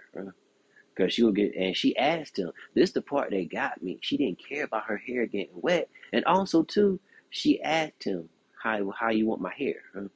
Cause 0.96 1.12
she 1.12 1.22
would 1.22 1.36
get, 1.36 1.54
and 1.54 1.76
she 1.76 1.96
asked 1.96 2.38
him. 2.38 2.50
This 2.74 2.90
is 2.90 2.94
the 2.94 3.02
part 3.02 3.30
that 3.30 3.50
got 3.52 3.80
me. 3.82 3.98
She 4.02 4.16
didn't 4.16 4.40
care 4.44 4.64
about 4.64 4.86
her 4.86 4.96
hair 4.96 5.26
getting 5.26 5.54
wet, 5.54 5.88
and 6.12 6.24
also 6.24 6.64
too, 6.64 6.98
she 7.30 7.62
asked 7.62 8.04
him 8.04 8.28
how 8.60 8.92
how 8.98 9.10
you 9.10 9.26
want 9.26 9.40
my 9.40 9.52
hair, 9.56 9.76
huh? 9.94 10.08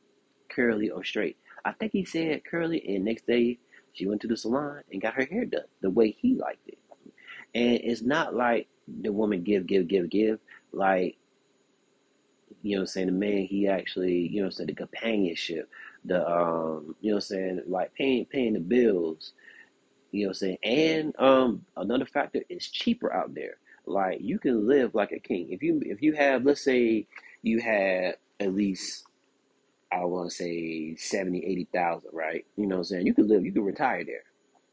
curly 0.49 0.91
or 0.91 1.05
straight. 1.05 1.37
I 1.65 1.73
think 1.73 1.93
he 1.93 2.05
said 2.05 2.45
curly, 2.45 2.85
and 2.97 3.05
next 3.05 3.27
day 3.27 3.59
she 3.93 4.07
went 4.07 4.21
to 4.23 4.29
the 4.29 4.37
salon 4.37 4.83
and 4.91 5.01
got 5.01 5.15
her 5.15 5.25
hair 5.25 5.45
done 5.45 5.63
the 5.83 5.91
way 5.91 6.11
he 6.11 6.35
liked 6.35 6.67
it. 6.69 6.79
And 7.55 7.81
it's 7.85 8.03
not 8.03 8.35
like 8.35 8.69
the 8.89 9.13
woman 9.13 9.43
give, 9.45 9.67
give, 9.67 9.87
give, 9.87 10.11
give. 10.11 10.41
Like 10.73 11.17
you 12.63 12.77
know, 12.77 12.83
what 12.83 12.85
I'm 12.85 12.87
saying 12.89 13.07
the 13.09 13.13
man 13.13 13.45
he 13.45 13.69
actually, 13.69 14.29
you 14.29 14.41
know, 14.41 14.47
I'm 14.47 14.53
saying 14.53 14.69
the 14.69 14.75
companionship, 14.75 15.71
the 16.05 16.29
um, 16.29 16.97
you 17.01 17.11
know, 17.11 17.17
I'm 17.17 17.21
saying 17.23 17.63
like 17.67 17.95
paying 17.95 18.27
paying 18.27 18.55
the 18.55 18.61
bills 18.61 19.33
you 20.13 20.25
know 20.25 20.31
I'm 20.31 20.35
saying? 20.35 20.59
And 20.63 21.15
um 21.19 21.65
another 21.77 22.07
factor 22.07 22.43
is 22.49 22.69
cheaper 22.69 23.13
out 23.13 23.35
there. 23.35 23.57
Like 23.87 24.21
you 24.21 24.39
can 24.39 24.69
live 24.69 24.95
like 24.95 25.13
a 25.13 25.19
king. 25.19 25.49
If 25.51 25.63
you 25.63 25.83
if 25.85 26.03
you 26.03 26.15
have 26.15 26.45
let's 26.45 26.63
say 26.63 27.07
you 27.43 27.61
have 27.61 28.17
at 28.41 28.55
least 28.55 29.05
I 29.93 30.05
want 30.05 30.31
to 30.31 30.37
say 30.37 30.97
70, 30.97 31.45
80,000, 31.45 32.11
right? 32.15 32.47
You 32.57 32.67
know 32.67 32.77
what 32.77 32.81
I'm 32.81 32.85
saying? 32.85 33.07
You 33.07 33.15
could 33.15 33.29
live, 33.29 33.45
you 33.45 33.53
could 33.53 33.65
retire 33.65 34.05
there. 34.05 34.25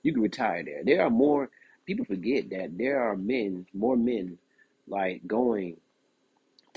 You 0.03 0.13
could 0.13 0.23
retire 0.23 0.63
there. 0.63 0.83
There 0.83 1.03
are 1.05 1.09
more 1.09 1.49
people 1.85 2.05
forget 2.05 2.49
that 2.51 2.77
there 2.77 3.01
are 3.01 3.17
men, 3.17 3.65
more 3.73 3.97
men 3.97 4.37
like 4.87 5.27
going 5.27 5.77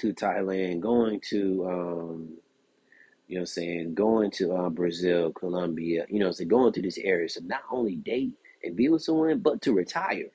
to 0.03 0.13
Thailand, 0.13 0.81
going 0.81 1.21
to 1.31 1.67
um 1.69 2.29
you 3.29 3.37
know 3.37 3.43
what 3.43 3.43
I'm 3.43 3.47
saying, 3.47 3.95
going 3.95 4.31
to 4.33 4.53
uh, 4.53 4.69
Brazil, 4.69 5.33
Colombia, 5.33 6.05
you 6.11 6.19
know 6.19 6.27
what 6.27 6.37
saying, 6.37 6.49
going 6.49 6.73
to 6.75 6.83
this 6.83 6.99
area. 6.99 7.29
So 7.29 7.41
not 7.45 7.63
only 7.71 7.97
date 7.97 8.33
and 8.63 8.77
be 8.77 8.89
with 8.89 9.03
someone, 9.03 9.39
but 9.39 9.63
to 9.63 9.73
retire. 9.73 10.31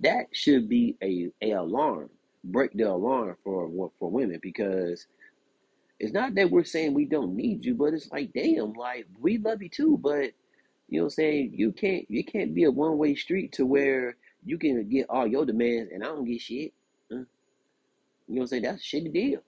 That 0.00 0.26
should 0.32 0.68
be 0.68 0.96
a, 1.02 1.30
a 1.40 1.52
alarm. 1.52 2.10
Break 2.44 2.72
the 2.72 2.90
alarm 2.90 3.36
for 3.44 3.90
for 4.00 4.10
women 4.10 4.40
because 4.42 5.06
it's 6.00 6.12
not 6.12 6.34
that 6.34 6.50
we're 6.50 6.64
saying 6.64 6.92
we 6.92 7.06
don't 7.06 7.36
need 7.36 7.64
you, 7.64 7.74
but 7.74 7.94
it's 7.94 8.10
like 8.10 8.32
damn, 8.34 8.72
like 8.72 9.06
we 9.20 9.38
love 9.38 9.62
you 9.62 9.68
too, 9.68 9.96
but 10.02 10.32
you 10.88 10.98
know 10.98 11.04
what 11.04 11.04
I'm 11.04 11.10
saying, 11.10 11.52
you 11.54 11.70
can't 11.70 12.04
you 12.10 12.24
can't 12.24 12.52
be 12.52 12.64
a 12.64 12.70
one 12.70 12.98
way 12.98 13.14
street 13.14 13.52
to 13.52 13.64
where 13.64 14.16
you 14.44 14.58
can 14.58 14.88
get 14.88 15.06
all 15.08 15.26
your 15.26 15.46
demands 15.46 15.92
and 15.94 16.02
I 16.02 16.08
don't 16.08 16.24
get 16.24 16.40
shit. 16.40 16.72
You 18.32 18.36
know 18.36 18.40
what 18.40 18.44
I'm 18.44 18.48
saying? 18.48 18.62
That's 18.62 18.82
a 18.82 18.96
shitty 18.96 19.12
deal. 19.12 19.40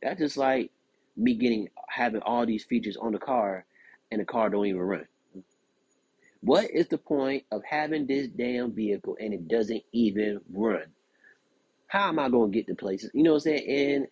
That's 0.00 0.20
just 0.20 0.36
like 0.36 0.70
me 1.16 1.34
getting 1.34 1.70
having 1.88 2.22
all 2.22 2.46
these 2.46 2.62
features 2.62 2.96
on 2.96 3.10
the 3.10 3.18
car 3.18 3.64
and 4.12 4.20
the 4.20 4.24
car 4.24 4.48
don't 4.48 4.66
even 4.66 4.80
run. 4.80 5.08
What 6.40 6.70
is 6.70 6.86
the 6.86 6.98
point 6.98 7.46
of 7.50 7.64
having 7.68 8.06
this 8.06 8.28
damn 8.28 8.70
vehicle 8.72 9.16
and 9.18 9.34
it 9.34 9.48
doesn't 9.48 9.82
even 9.90 10.40
run? 10.52 10.84
How 11.88 12.10
am 12.10 12.20
I 12.20 12.28
gonna 12.28 12.52
get 12.52 12.68
to 12.68 12.76
places? 12.76 13.10
You 13.12 13.24
know 13.24 13.32
what 13.32 13.38
I'm 13.38 13.58
saying? 13.58 13.96
And 13.96 14.06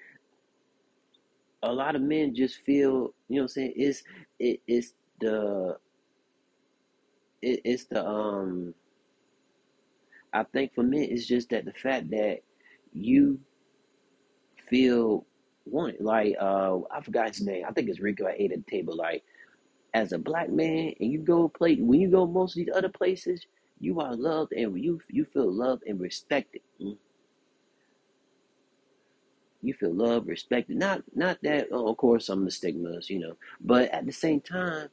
a 1.63 1.73
lot 1.73 1.95
of 1.95 2.03
men 2.03 2.35
just 2.35 2.57
feel, 2.67 3.15
you 3.29 3.37
know 3.37 3.43
what 3.43 3.43
I'm 3.43 3.49
saying, 3.49 3.75
it's 3.77 4.03
it, 4.41 4.61
it's 4.67 4.93
the 5.21 5.79
it, 7.43 7.61
it's 7.65 7.85
the 7.85 8.05
um 8.05 8.75
I 10.33 10.43
think 10.43 10.75
for 10.75 10.83
men 10.83 11.07
it's 11.09 11.29
just 11.29 11.51
that 11.51 11.65
the 11.65 11.73
fact 11.73 12.11
that 12.11 12.41
you 12.93 13.39
feel 14.69 15.27
wanted. 15.65 16.01
Like 16.01 16.37
uh 16.41 16.79
I 16.91 17.01
forgot 17.03 17.29
his 17.29 17.41
name. 17.41 17.65
I 17.69 17.73
think 17.73 17.89
it's 17.89 18.01
Rico 18.01 18.27
I 18.27 18.35
ate 18.39 18.53
at 18.53 18.65
the 18.65 18.71
table. 18.71 18.97
Like 18.97 19.25
as 19.95 20.13
a 20.13 20.19
black 20.19 20.51
man 20.51 20.95
and 21.01 21.13
you 21.13 21.21
go 21.21 21.49
play 21.49 21.77
when 21.77 22.01
you 22.01 22.09
go 22.09 22.27
most 22.27 22.53
of 22.53 22.65
these 22.65 22.75
other 22.75 22.89
places, 22.89 23.47
you 23.81 24.01
are 24.01 24.15
loved 24.15 24.53
and 24.53 24.79
you 24.79 25.01
you 25.09 25.25
feel 25.25 25.51
loved 25.51 25.85
and 25.87 26.01
respected. 26.01 26.63
Mm. 26.81 26.97
You 29.61 29.75
feel 29.75 29.93
loved, 29.93 30.29
respected. 30.29 30.77
Not 30.77 31.03
not 31.15 31.39
that 31.43 31.69
oh, 31.73 31.89
of 31.89 31.97
course 31.97 32.27
some 32.27 32.41
of 32.41 32.45
the 32.45 32.51
stigmas, 32.51 33.11
you 33.11 33.19
know, 33.19 33.37
but 33.61 33.91
at 33.91 34.07
the 34.07 34.13
same 34.13 34.41
time, 34.41 34.89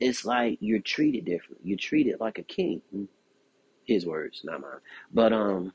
it's 0.00 0.24
like 0.24 0.58
you're 0.60 0.80
treated 0.80 1.24
different. 1.24 1.60
You're 1.64 1.78
treated 1.78 2.20
like 2.20 2.38
a 2.38 2.42
king. 2.42 2.82
Mm. 2.94 3.08
His 3.84 4.04
words, 4.04 4.40
not 4.42 4.60
mine. 4.62 4.80
But 5.12 5.32
um, 5.32 5.72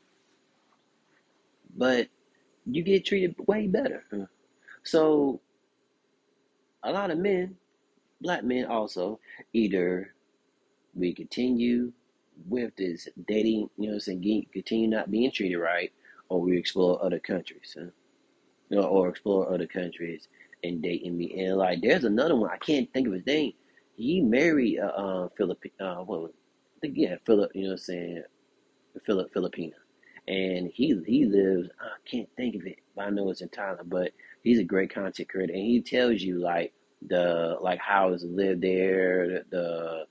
but 1.77 2.09
you 2.65 2.84
get 2.84 3.06
treated 3.06 3.36
way 3.47 3.67
better. 3.67 4.04
So 4.84 5.41
a 6.84 6.91
lot 6.91 7.12
of 7.12 7.19
men, 7.19 7.56
black 8.21 8.43
men 8.43 8.65
also, 8.65 9.19
either 9.54 10.13
we 10.95 11.13
continue 11.13 11.91
with 12.47 12.76
this 12.76 13.08
dating, 13.28 13.69
you 13.78 13.86
know 13.86 13.88
what 13.89 13.93
I'm 13.95 14.00
saying, 14.00 14.47
continue 14.54 14.88
not 14.88 15.12
being 15.12 15.32
treated 15.32 15.58
right, 15.58 15.91
or 16.30 16.41
we 16.41 16.58
explore 16.58 17.04
other 17.04 17.19
countries, 17.19 17.76
huh? 17.78 17.88
you 18.69 18.78
know, 18.78 18.84
or 18.84 19.10
explore 19.10 19.54
other 19.54 19.67
countries 19.67 20.28
and 20.63 20.82
date 20.82 21.06
me. 21.12 21.45
And 21.45 21.58
like, 21.58 21.82
there's 21.82 22.04
another 22.04 22.36
one, 22.36 22.50
I 22.50 22.58
can't 22.58 22.91
think 22.93 23.08
of 23.08 23.13
his 23.13 23.26
name. 23.26 23.54
He 23.95 24.21
married 24.21 24.78
a 24.80 24.88
uh, 24.97 25.30
uh, 25.80 25.95
what 26.04 26.21
was, 26.21 26.32
I 26.78 26.80
think, 26.82 26.95
yeah, 26.97 27.15
Philip, 27.26 27.52
you 27.54 27.63
know 27.63 27.67
what 27.69 27.74
I'm 27.74 27.78
saying, 27.80 28.24
Philip, 29.06 29.34
Filipina. 29.34 29.74
And 30.27 30.69
he 30.73 30.99
he 31.05 31.25
lives, 31.25 31.69
I 31.81 32.10
can't 32.10 32.29
think 32.38 32.55
of 32.55 32.65
it, 32.65 32.77
but 32.95 33.05
I 33.05 33.10
know 33.10 33.29
it's 33.29 33.41
in 33.41 33.49
Thailand, 33.49 33.89
but 33.89 34.12
he's 34.43 34.60
a 34.60 34.63
great 34.63 34.93
content 34.93 35.29
creator. 35.29 35.53
And 35.53 35.63
he 35.63 35.81
tells 35.81 36.21
you, 36.21 36.39
like, 36.39 36.73
the, 37.07 37.57
like, 37.62 37.79
how 37.79 38.10
to 38.10 38.25
live 38.25 38.62
there, 38.62 39.27
the, 39.27 39.45
the 39.51 40.05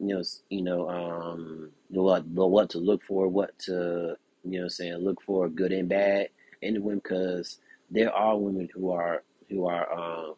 you 0.00 0.08
know, 0.08 0.22
you 0.50 0.62
know, 0.62 0.88
um, 0.88 1.70
the 1.90 2.02
what, 2.02 2.34
the 2.34 2.46
what 2.46 2.70
to 2.70 2.78
look 2.78 3.02
for, 3.04 3.28
what 3.28 3.58
to 3.60 4.16
You 4.44 4.58
know 4.58 4.64
I'm 4.64 4.70
saying? 4.70 4.94
Look 4.96 5.22
for 5.22 5.48
good 5.48 5.72
and 5.72 5.88
bad 5.88 6.28
in 6.62 6.74
the 6.74 6.80
women 6.80 7.00
because 7.02 7.58
there 7.90 8.12
are 8.12 8.38
women 8.38 8.68
who 8.74 8.90
are 8.90 9.22
who 9.50 9.66
are 9.66 9.92
um 9.92 10.34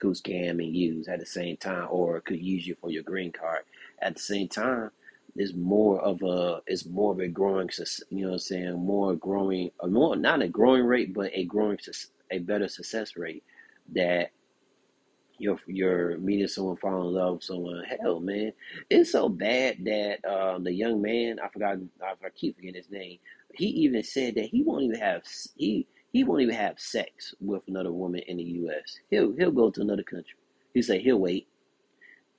who 0.00 0.12
scam 0.12 0.50
and 0.62 0.76
use 0.76 1.08
at 1.08 1.20
the 1.20 1.26
same 1.26 1.56
time 1.56 1.88
or 1.90 2.20
could 2.20 2.40
use 2.40 2.66
you 2.66 2.76
for 2.80 2.90
your 2.90 3.02
green 3.02 3.32
card. 3.32 3.62
At 4.00 4.14
the 4.16 4.20
same 4.22 4.48
time, 4.48 4.90
there's 5.36 5.54
more 5.54 6.00
of 6.00 6.22
a 6.22 6.60
it's 6.66 6.86
more 6.86 7.12
of 7.12 7.20
a 7.20 7.28
growing 7.28 7.68
you 8.10 8.22
know 8.22 8.28
what 8.28 8.32
I'm 8.34 8.38
saying, 8.38 8.74
more 8.74 9.14
growing 9.14 9.70
more 9.86 10.16
not 10.16 10.42
a 10.42 10.48
growing 10.48 10.84
rate 10.84 11.14
but 11.14 11.30
a 11.34 11.44
growing 11.44 11.78
a 12.30 12.38
better 12.38 12.68
success 12.68 13.16
rate 13.16 13.44
that 13.94 14.30
you're 15.38 15.58
you're 15.66 16.18
meeting 16.18 16.48
someone, 16.48 16.76
falling 16.76 17.08
in 17.08 17.14
love 17.14 17.34
with 17.34 17.44
someone. 17.44 17.84
Hell, 17.84 18.20
man, 18.20 18.52
it's 18.90 19.12
so 19.12 19.28
bad 19.28 19.84
that 19.84 20.24
um, 20.24 20.64
the 20.64 20.72
young 20.72 21.02
man 21.02 21.38
I 21.42 21.48
forgot 21.48 21.78
I 22.02 22.14
keep 22.34 22.56
forgetting 22.56 22.76
his 22.76 22.90
name. 22.90 23.18
He 23.54 23.66
even 23.66 24.02
said 24.02 24.34
that 24.36 24.46
he 24.46 24.62
won't 24.62 24.82
even 24.84 24.98
have 25.00 25.22
he 25.56 25.86
he 26.12 26.24
won't 26.24 26.42
even 26.42 26.54
have 26.54 26.78
sex 26.80 27.34
with 27.40 27.62
another 27.68 27.92
woman 27.92 28.20
in 28.26 28.38
the 28.38 28.44
U.S. 28.44 28.98
He'll 29.10 29.34
he'll 29.36 29.50
go 29.50 29.70
to 29.70 29.80
another 29.80 30.02
country. 30.02 30.34
He 30.74 30.82
say 30.82 31.00
he'll 31.00 31.18
wait, 31.18 31.48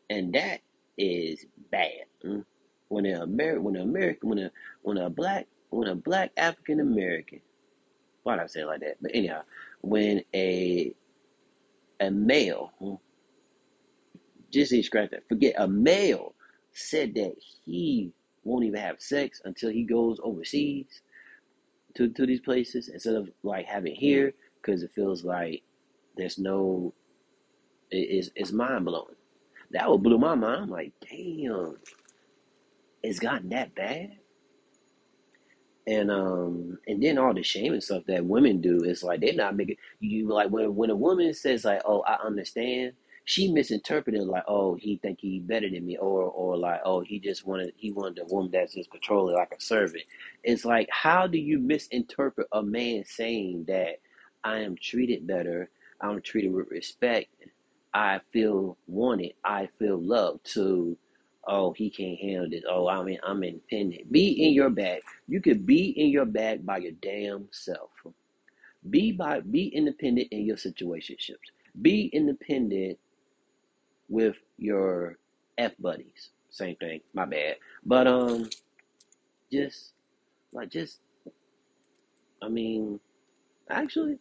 and 0.10 0.34
that 0.34 0.62
is 0.98 1.46
bad. 1.72 2.06
Mm. 2.24 2.46
When 2.90 3.06
a 3.06 3.26
Ameri- 3.26 3.60
when 3.62 3.76
an 3.76 3.84
American 3.84 4.30
when 4.30 4.40
a 4.40 4.52
when 4.84 4.98
a 4.98 5.10
black 5.10 5.48
when 5.70 5.88
a 5.90 5.96
black 5.96 6.32
African 6.38 6.80
American 6.80 7.42
why 8.24 8.36
did 8.36 8.44
I 8.44 8.48
say 8.48 8.62
it 8.62 8.68
like 8.68 8.82
that? 8.82 8.98
But 9.02 9.12
anyhow, 9.14 9.42
when 9.82 10.24
a 10.36 10.94
a 12.00 12.12
male, 12.12 12.72
hmm, 12.80 12.96
just 14.52 14.72
say 14.72 14.82
scratch 14.82 15.12
that. 15.12 15.28
Forget 15.30 15.56
a 15.58 15.68
male 15.68 16.36
said 16.74 17.16
that 17.16 17.36
he 17.66 18.12
won't 18.44 18.66
even 18.66 18.80
have 18.82 19.02
sex 19.02 19.42
until 19.46 19.72
he 19.72 19.84
goes 19.84 20.20
overseas 20.24 21.02
to, 21.96 22.10
to 22.10 22.26
these 22.26 22.42
places 22.42 22.90
instead 22.90 23.16
of 23.16 23.30
like 23.44 23.66
having 23.66 23.96
here 23.96 24.34
because 24.62 24.84
it 24.84 24.92
feels 24.94 25.24
like 25.24 25.64
there's 26.18 26.40
no 26.40 26.94
it's, 27.92 28.30
it's 28.36 28.52
mind 28.52 28.86
blowing. 28.86 29.16
That 29.72 29.90
would 29.90 30.04
blew 30.04 30.18
my 30.18 30.36
mind. 30.36 30.64
I'm 30.64 30.70
like, 30.70 30.94
damn, 31.10 31.78
it's 33.04 33.20
gotten 33.20 33.50
that 33.50 33.76
bad. 33.76 34.12
And 35.88 36.12
um 36.12 36.80
and 36.88 37.02
then 37.02 37.18
all 37.18 37.34
the 37.34 37.44
shame 37.44 37.74
and 37.74 37.84
stuff 37.84 38.04
that 38.08 38.26
women 38.26 38.62
do 38.62 38.84
is 38.84 39.04
like 39.04 39.22
they're 39.22 39.34
not 39.34 39.56
making 39.56 39.78
you 40.02 40.28
like 40.28 40.50
when 40.50 40.76
when 40.76 40.90
a 40.90 40.96
woman 40.96 41.34
says 41.34 41.66
like 41.66 41.82
oh 41.86 42.02
I 42.02 42.16
understand 42.26 42.94
she 43.26 43.52
misinterpreted 43.52 44.22
like 44.24 44.44
oh 44.48 44.76
he 44.76 44.98
think 44.98 45.20
he 45.22 45.40
better 45.40 45.70
than 45.70 45.86
me 45.86 45.98
or 45.98 46.24
or 46.24 46.58
like 46.58 46.82
oh 46.86 47.02
he 47.02 47.20
just 47.20 47.48
wanted 47.48 47.74
he 47.78 47.92
wanted 47.92 48.20
a 48.22 48.26
woman 48.34 48.52
that's 48.52 48.74
just 48.76 48.92
controlling 48.92 49.36
like 49.36 49.54
a 49.58 49.62
servant. 49.62 50.04
It's 50.44 50.66
like 50.66 50.90
how 50.92 51.28
do 51.28 51.38
you 51.38 51.60
misinterpret 51.60 52.48
a 52.52 52.64
man 52.64 53.06
saying 53.06 53.66
that 53.70 54.02
I 54.44 54.60
am 54.60 54.76
treated 54.76 55.26
better 55.26 55.70
I'm 56.02 56.22
treated 56.22 56.54
with 56.54 56.70
respect 56.70 57.28
I 57.94 58.22
feel 58.34 58.78
wanted 58.88 59.34
I 59.46 59.70
feel 59.80 60.00
loved 60.00 60.46
to 60.54 60.98
oh, 61.48 61.74
he 61.74 61.90
can't 61.90 62.20
handle 62.20 62.50
this. 62.50 62.64
Oh, 62.70 62.88
I 62.88 63.02
mean, 63.04 63.20
I'm 63.24 63.44
independent. 63.44 64.12
Be 64.12 64.46
in 64.46 64.54
your 64.54 64.70
bag. 64.70 65.02
You 65.28 65.42
could 65.42 65.66
be 65.66 65.90
in 65.90 66.10
your 66.10 66.26
bag 66.26 66.66
by 66.66 66.78
your 66.78 66.92
damn 67.02 67.48
self. 67.52 67.90
Be 68.90 69.12
by 69.12 69.42
be 69.42 69.68
independent 69.68 70.30
in 70.32 70.46
your 70.46 70.58
situationships. 70.58 71.52
Be 71.82 72.08
independent 72.14 72.98
with 74.10 74.36
your 74.58 75.18
F 75.58 75.74
buddies. 75.80 76.30
Same 76.50 76.76
thing. 76.78 77.02
My 77.14 77.26
bad. 77.26 77.58
But 77.86 78.08
um 78.08 78.50
just 79.52 79.94
like 80.54 80.70
just 80.70 81.00
I 82.42 82.50
mean 82.50 83.00
actually 83.70 84.18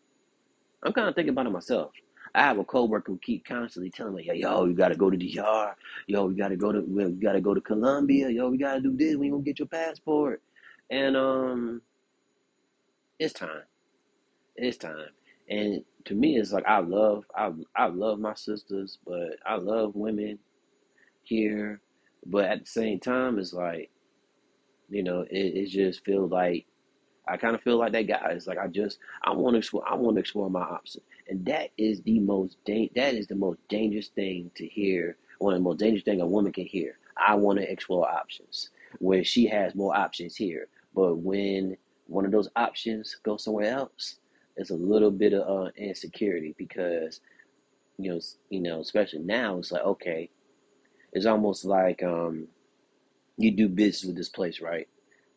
I'm 0.82 0.92
kinda 0.92 1.12
thinking 1.12 1.30
about 1.30 1.46
it 1.46 1.50
myself. 1.50 1.92
I 2.36 2.42
have 2.42 2.58
a 2.58 2.64
coworker 2.64 3.12
who 3.12 3.18
keep 3.18 3.46
constantly 3.46 3.90
telling 3.90 4.14
me, 4.14 4.24
"Yo, 4.24 4.34
yo, 4.34 4.66
you 4.66 4.74
gotta 4.74 4.96
go 4.96 5.10
to 5.10 5.16
DR. 5.16 5.76
Yo, 6.06 6.28
you 6.28 6.36
gotta 6.36 6.56
go 6.56 6.72
to 6.72 6.80
we 6.82 7.10
gotta 7.12 7.40
go 7.40 7.54
to 7.54 7.62
Colombia. 7.62 8.28
Yo, 8.30 8.50
we 8.50 8.58
gotta 8.58 8.80
do 8.82 8.96
this. 8.96 9.16
We 9.16 9.30
gonna 9.30 9.42
get 9.42 9.58
your 9.58 9.68
passport." 9.68 10.42
And 10.90 11.16
um, 11.16 11.82
it's 13.18 13.34
time. 13.34 13.62
It's 14.56 14.78
time. 14.78 15.08
And 15.48 15.84
to 16.06 16.14
me, 16.14 16.36
it's 16.38 16.52
like 16.52 16.66
I 16.66 16.80
love 16.80 17.24
I 17.34 17.52
I 17.76 17.86
love 17.88 18.20
my 18.20 18.34
sisters, 18.34 18.98
but 19.06 19.38
I 19.46 19.56
love 19.56 19.96
women 19.96 20.38
here. 21.24 21.80
But 22.26 22.46
at 22.46 22.60
the 22.60 22.66
same 22.66 23.00
time, 23.00 23.38
it's 23.38 23.54
like 23.54 23.90
you 24.90 25.02
know, 25.02 25.22
it, 25.22 25.30
it 25.32 25.68
just 25.68 26.04
feels 26.04 26.30
like 26.30 26.66
I 27.28 27.36
kind 27.36 27.54
of 27.54 27.62
feel 27.62 27.78
like 27.78 27.92
that 27.92 28.06
guy. 28.06 28.28
It's 28.30 28.46
like 28.46 28.58
I 28.58 28.66
just 28.68 28.98
I 29.24 29.32
want 29.32 29.54
to 29.54 29.58
explore. 29.58 29.84
I 29.88 29.94
want 29.94 30.16
to 30.16 30.20
explore 30.20 30.50
my 30.50 30.62
options, 30.62 31.04
and 31.28 31.44
that 31.46 31.70
is 31.76 32.02
the 32.02 32.20
most 32.20 32.56
da- 32.64 32.90
that 32.94 33.14
is 33.14 33.26
the 33.26 33.34
most 33.34 33.58
dangerous 33.68 34.08
thing 34.08 34.50
to 34.56 34.66
hear. 34.66 35.16
One 35.38 35.54
of 35.54 35.60
the 35.60 35.64
most 35.64 35.78
dangerous 35.78 36.04
thing 36.04 36.20
a 36.20 36.26
woman 36.26 36.52
can 36.52 36.66
hear. 36.66 36.98
I 37.16 37.34
want 37.34 37.58
to 37.58 37.70
explore 37.70 38.08
options 38.10 38.70
where 38.98 39.24
she 39.24 39.46
has 39.46 39.74
more 39.74 39.96
options 39.96 40.36
here, 40.36 40.68
but 40.94 41.16
when 41.16 41.76
one 42.06 42.24
of 42.24 42.32
those 42.32 42.48
options 42.56 43.16
goes 43.22 43.44
somewhere 43.44 43.72
else, 43.72 44.16
it's 44.56 44.70
a 44.70 44.74
little 44.74 45.10
bit 45.10 45.34
of 45.34 45.66
uh, 45.66 45.70
insecurity 45.76 46.54
because 46.56 47.20
you 47.98 48.12
know 48.12 48.20
you 48.50 48.60
know 48.60 48.80
especially 48.80 49.20
now 49.20 49.58
it's 49.58 49.72
like 49.72 49.84
okay, 49.84 50.30
it's 51.12 51.26
almost 51.26 51.64
like 51.64 52.02
um 52.02 52.48
you 53.38 53.50
do 53.50 53.68
business 53.68 54.04
with 54.04 54.16
this 54.16 54.28
place, 54.28 54.60
right? 54.60 54.88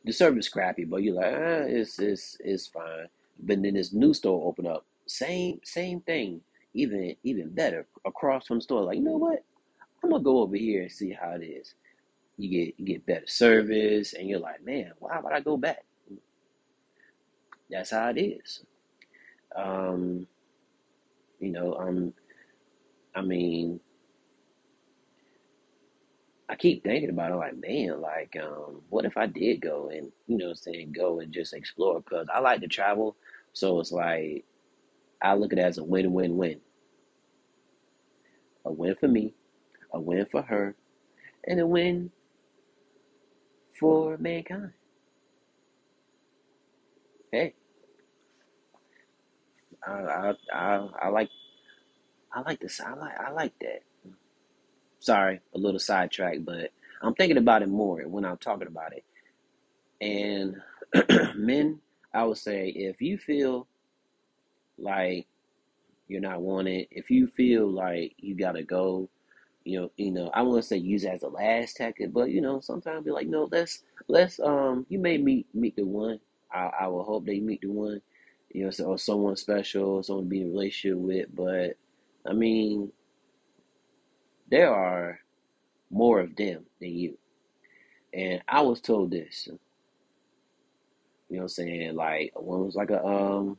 The 0.06 0.12
service 0.12 0.50
crappy, 0.50 0.86
but 0.86 1.04
you're 1.04 1.16
like, 1.16 1.34
ah, 1.34 1.64
it's 1.68 2.00
it's 2.00 2.38
it's 2.40 2.68
fine. 2.68 3.08
But 3.40 3.62
then 3.62 3.74
this 3.76 3.94
new 3.94 4.14
store 4.14 4.48
open 4.48 4.68
up, 4.68 4.86
same 5.08 5.60
same 5.64 6.02
thing, 6.02 6.42
even 6.74 7.16
even 7.24 7.50
better 7.50 7.88
across 8.06 8.48
from 8.48 8.58
the 8.58 8.64
store. 8.64 8.84
Like, 8.84 8.98
you 8.98 9.04
know 9.04 9.18
what? 9.18 9.44
I'm 10.04 10.12
gonna 10.12 10.24
go 10.24 10.40
over 10.40 10.56
here 10.56 10.84
and 10.84 10.92
see 10.92 11.12
how 11.12 11.32
it 11.32 11.44
is. 11.44 11.74
You 12.38 12.50
get 12.50 12.76
you 12.78 12.86
get 12.86 13.06
better 13.06 13.28
service, 13.28 14.14
and 14.14 14.28
you're 14.28 14.40
like, 14.40 14.64
man, 14.64 14.92
why 15.00 15.20
would 15.20 15.34
I 15.34 15.42
go 15.42 15.58
back? 15.58 15.84
That's 17.70 17.92
how 17.92 18.10
it 18.10 18.18
is. 18.18 18.64
Um, 19.56 20.28
you 21.40 21.52
know, 21.52 21.76
um, 21.76 22.14
I 23.16 23.22
mean, 23.22 23.80
I 26.50 26.56
keep 26.56 26.84
thinking 26.84 27.12
about 27.12 27.32
it, 27.32 27.36
like, 27.36 27.58
man, 27.58 28.02
like, 28.02 28.36
um, 28.42 28.82
what 28.90 29.06
if 29.06 29.18
I 29.18 29.28
did 29.28 29.62
go 29.62 29.90
and, 29.90 30.12
you 30.28 30.38
know, 30.38 30.54
saying 30.54 30.94
go 30.94 31.20
and 31.20 31.32
just 31.32 31.54
explore? 31.54 32.02
Because 32.02 32.28
I 32.34 32.40
like 32.40 32.62
to 32.62 32.68
travel, 32.68 33.16
so 33.54 33.80
it's 33.80 33.92
like 33.92 34.46
I 35.22 35.36
look 35.36 35.54
at 35.54 35.60
it 35.60 35.64
as 35.64 35.78
a 35.78 35.84
win-win-win. 35.84 36.60
A 38.66 38.72
win 38.72 38.96
for 39.00 39.08
me, 39.08 39.34
a 39.94 40.00
win 40.00 40.26
for 40.26 40.42
her, 40.42 40.76
and 41.46 41.60
a 41.60 41.68
win 41.68 42.12
for 43.80 44.18
mankind. 44.18 44.74
Hey, 47.32 47.54
I, 49.88 49.92
I, 49.92 50.34
I, 50.54 50.90
I 51.04 51.08
like, 51.10 51.30
I 52.34 52.42
like 52.42 52.60
this. 52.60 52.82
I 52.82 52.94
like, 52.96 53.20
I 53.20 53.32
like 53.32 53.54
that. 53.62 53.84
Sorry, 55.00 55.40
a 55.54 55.58
little 55.58 55.80
sidetrack, 55.80 56.40
but 56.44 56.72
I'm 57.02 57.14
thinking 57.16 57.38
about 57.38 57.62
it 57.64 57.70
more 57.70 58.02
when 58.08 58.26
I'm 58.26 58.38
talking 58.38 58.68
about 58.68 58.94
it. 58.94 59.04
And 60.02 60.58
men, 61.36 61.80
I 62.14 62.24
would 62.26 62.38
say 62.38 62.70
if 62.70 63.02
you 63.02 63.18
feel 63.18 63.68
like 64.78 65.28
you're 66.08 66.22
not 66.22 66.42
wanted, 66.42 66.88
if 66.92 67.10
you 67.12 67.28
feel 67.28 67.70
like 67.70 68.14
you 68.18 68.36
gotta 68.36 68.64
go, 68.64 69.10
you 69.66 69.82
know, 69.82 69.92
you 69.98 70.12
know, 70.12 70.30
I 70.34 70.42
want 70.44 70.62
to 70.64 70.68
say 70.68 70.78
use 70.78 71.04
it 71.06 71.10
as 71.14 71.24
a 71.24 71.30
last 71.30 71.78
tactic, 71.78 72.14
but 72.14 72.30
you 72.32 72.42
know, 72.42 72.60
sometimes 72.62 73.06
be 73.06 73.12
like, 73.12 73.28
no, 73.28 73.50
let's 73.52 73.84
let's 74.08 74.40
um, 74.40 74.86
you 74.90 75.00
may 75.00 75.18
meet 75.18 75.48
meet 75.54 75.76
the 75.76 75.84
one. 75.86 76.20
I 76.54 76.72
I 76.82 76.88
will 76.88 77.04
hope 77.04 77.26
they 77.26 77.40
meet 77.40 77.62
the 77.62 77.70
one, 77.70 78.02
you 78.52 78.66
know, 78.66 78.72
so, 78.72 78.86
or 78.86 78.98
someone 79.00 79.36
special, 79.36 80.04
someone 80.04 80.26
to 80.26 80.30
be 80.30 80.42
in 80.42 80.48
a 80.48 80.52
relationship 80.52 80.98
with. 81.00 81.28
But 81.36 81.78
I 82.30 82.34
mean, 82.34 82.92
there 84.50 84.74
are 84.74 85.20
more 85.92 86.20
of 86.20 86.36
them 86.36 86.66
than 86.82 86.92
you. 86.92 87.18
And 88.14 88.42
I 88.48 88.62
was 88.62 88.82
told 88.82 89.12
this, 89.12 89.48
you 89.48 89.54
know 91.38 91.40
what 91.40 91.44
I'm 91.44 91.50
saying? 91.50 91.96
Like 91.96 92.32
one 92.36 92.66
was 92.66 92.76
like 92.76 92.92
a 92.92 93.04
um 93.06 93.58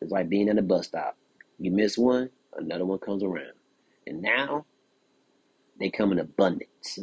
it's 0.00 0.12
like 0.12 0.28
being 0.28 0.48
in 0.48 0.58
a 0.58 0.62
bus 0.62 0.88
stop. 0.88 1.16
You 1.58 1.70
miss 1.70 1.98
one, 1.98 2.30
another 2.56 2.84
one 2.84 2.98
comes 2.98 3.22
around. 3.22 3.52
And 4.06 4.22
now 4.22 4.66
they 5.80 5.90
come 5.90 6.12
in 6.12 6.18
abundance. 6.18 6.98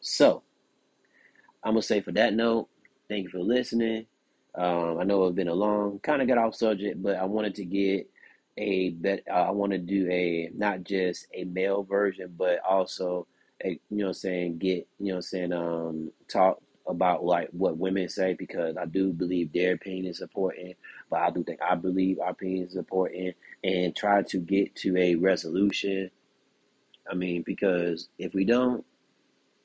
So 0.00 0.42
I'm 1.62 1.72
gonna 1.74 1.82
say 1.82 2.00
for 2.00 2.12
that 2.12 2.34
note, 2.34 2.68
thank 3.08 3.24
you 3.24 3.30
for 3.30 3.40
listening. 3.40 4.06
Um, 4.54 4.98
I 4.98 5.04
know 5.04 5.24
it's 5.26 5.36
been 5.36 5.48
a 5.48 5.54
long, 5.54 6.00
kind 6.00 6.22
of 6.22 6.28
got 6.28 6.38
off 6.38 6.56
subject, 6.56 7.02
but 7.02 7.16
I 7.16 7.24
wanted 7.24 7.54
to 7.56 7.64
get 7.64 8.09
a 8.58 8.90
bet. 8.90 9.24
Uh, 9.30 9.34
I 9.34 9.50
want 9.52 9.72
to 9.72 9.78
do 9.78 10.08
a 10.10 10.50
not 10.54 10.84
just 10.84 11.28
a 11.34 11.44
male 11.44 11.84
version, 11.84 12.34
but 12.38 12.60
also 12.68 13.26
a 13.64 13.70
you 13.90 13.98
know 13.98 14.08
I'm 14.08 14.14
saying 14.14 14.58
get 14.58 14.88
you 14.98 15.08
know 15.12 15.16
I'm 15.16 15.22
saying 15.22 15.52
um 15.52 16.12
talk 16.28 16.60
about 16.88 17.24
like 17.24 17.48
what 17.52 17.78
women 17.78 18.08
say 18.08 18.34
because 18.34 18.76
I 18.76 18.86
do 18.86 19.12
believe 19.12 19.52
their 19.52 19.74
opinion 19.74 20.06
is 20.06 20.20
important, 20.22 20.76
but 21.10 21.20
I 21.20 21.30
do 21.30 21.44
think 21.44 21.60
I 21.62 21.76
believe 21.76 22.20
our 22.20 22.30
opinion 22.30 22.66
is 22.68 22.76
important 22.76 23.36
and 23.64 23.96
try 23.96 24.22
to 24.22 24.38
get 24.38 24.74
to 24.76 24.96
a 24.98 25.16
resolution. 25.16 26.10
I 27.10 27.14
mean, 27.14 27.42
because 27.46 28.08
if 28.18 28.34
we 28.34 28.44
don't, 28.44 28.84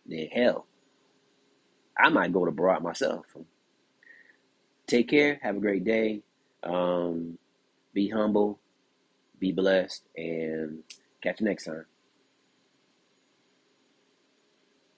then 0.06 0.28
hell, 0.28 0.68
I 1.98 2.10
might 2.10 2.34
go 2.34 2.46
to 2.46 2.52
Barack 2.52 2.82
myself. 2.84 3.26
Take 4.88 5.10
care. 5.10 5.40
Have 5.44 5.58
a 5.58 5.62
great 5.62 5.84
day. 5.86 6.22
Um, 6.64 7.38
be 7.94 8.10
humble. 8.10 8.60
Be 9.40 9.52
blessed. 9.52 10.04
And 10.16 10.84
catch 11.22 11.42
you 11.42 11.48
next 11.48 11.66
time. 11.66 11.86